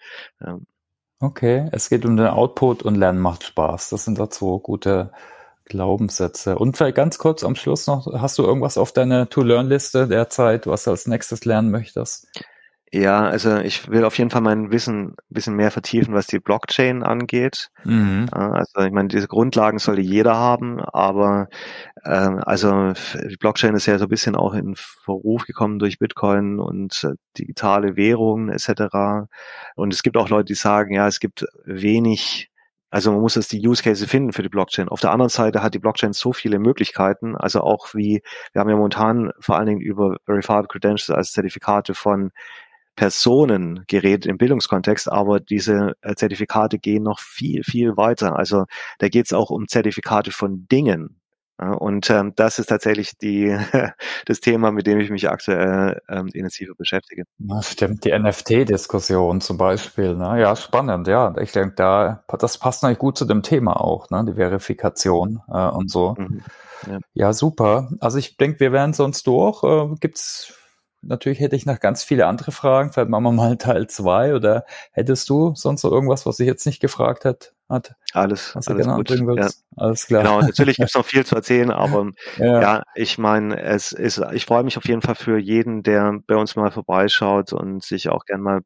[0.45, 0.65] Ähm.
[1.19, 3.89] Okay, es geht um den Output und Lernen macht Spaß.
[3.89, 5.11] Das sind dazu gute
[5.65, 6.57] Glaubenssätze.
[6.57, 10.83] Und vielleicht ganz kurz am Schluss noch, hast du irgendwas auf deiner To-Learn-Liste derzeit, was
[10.85, 12.27] du als nächstes lernen möchtest?
[12.93, 16.39] Ja, also ich will auf jeden Fall mein Wissen ein bisschen mehr vertiefen, was die
[16.39, 17.69] Blockchain angeht.
[17.85, 18.27] Mhm.
[18.31, 21.47] Also ich meine, diese Grundlagen sollte jeder haben, aber
[22.03, 22.91] äh, also
[23.29, 27.13] die Blockchain ist ja so ein bisschen auch in Verruf gekommen durch Bitcoin und äh,
[27.37, 29.29] digitale Währungen etc.
[29.75, 32.49] Und es gibt auch Leute, die sagen, ja, es gibt wenig
[32.93, 34.89] also man muss jetzt die Use Case finden für die Blockchain.
[34.89, 38.21] Auf der anderen Seite hat die Blockchain so viele Möglichkeiten, also auch wie,
[38.51, 42.31] wir haben ja momentan vor allen Dingen über Verifiable Credentials als Zertifikate von
[42.95, 48.37] Personen geredet im Bildungskontext, aber diese äh, Zertifikate gehen noch viel, viel weiter.
[48.37, 48.65] Also
[48.99, 51.21] da geht es auch um Zertifikate von Dingen.
[51.61, 53.55] Und ähm, das ist tatsächlich die,
[54.25, 57.23] das Thema, mit dem ich mich aktuell ähm, intensiver beschäftige.
[57.37, 60.15] Ja, stimmt, die NFT-Diskussion zum Beispiel.
[60.15, 60.41] Ne?
[60.41, 61.35] Ja, spannend, ja.
[61.39, 64.25] Ich denke, da das passt natürlich gut zu dem Thema auch, ne?
[64.27, 66.15] die Verifikation äh, und so.
[66.17, 66.41] Mhm,
[66.87, 66.99] ja.
[67.13, 67.33] ja.
[67.33, 67.89] super.
[67.99, 69.63] Also ich denke, wir wären sonst durch.
[69.63, 70.60] Äh, gibt's
[71.01, 72.91] natürlich hätte ich noch ganz viele andere Fragen.
[72.91, 76.65] Vielleicht machen wir mal Teil zwei oder hättest du sonst noch irgendwas, was ich jetzt
[76.65, 77.95] nicht gefragt hat, hat?
[78.13, 79.09] Alles, was alles gut.
[79.09, 79.49] Ja.
[79.77, 80.23] Alles klar.
[80.23, 84.45] Genau, natürlich gibt's noch viel zu erzählen, aber ja, ja ich meine, es ist, ich
[84.45, 88.25] freue mich auf jeden Fall für jeden, der bei uns mal vorbeischaut und sich auch
[88.25, 88.61] gern mal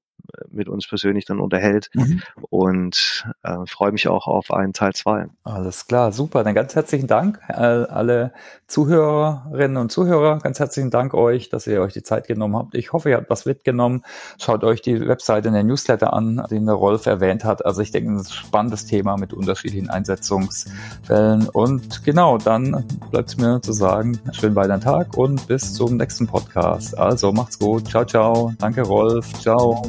[0.49, 2.22] mit uns persönlich dann unterhält mhm.
[2.49, 5.28] und äh, freue mich auch auf einen Teil zwei.
[5.43, 6.43] Alles klar, super.
[6.43, 8.34] Dann ganz herzlichen Dank äh, alle
[8.68, 10.39] Zuhörerinnen und Zuhörer.
[10.39, 12.76] Ganz herzlichen Dank euch, dass ihr euch die Zeit genommen habt.
[12.76, 14.03] Ich hoffe, ihr habt was mitgenommen.
[14.39, 17.66] Schaut euch die Webseite in der Newsletter an, den der Rolf erwähnt hat.
[17.66, 21.50] Also ich denke, ein spannendes Thema mit unterschiedlichen Einsetzungsfällen.
[21.50, 26.28] Und genau, dann bleibt es mir zu sagen, schönen weiteren Tag und bis zum nächsten
[26.28, 26.98] Podcast.
[26.98, 27.88] Also macht's gut.
[27.88, 28.54] Ciao, ciao.
[28.60, 29.32] Danke, Rolf.
[29.41, 29.82] Ciao.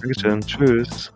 [0.00, 0.40] Dankeschön.
[0.42, 1.12] Tschüss.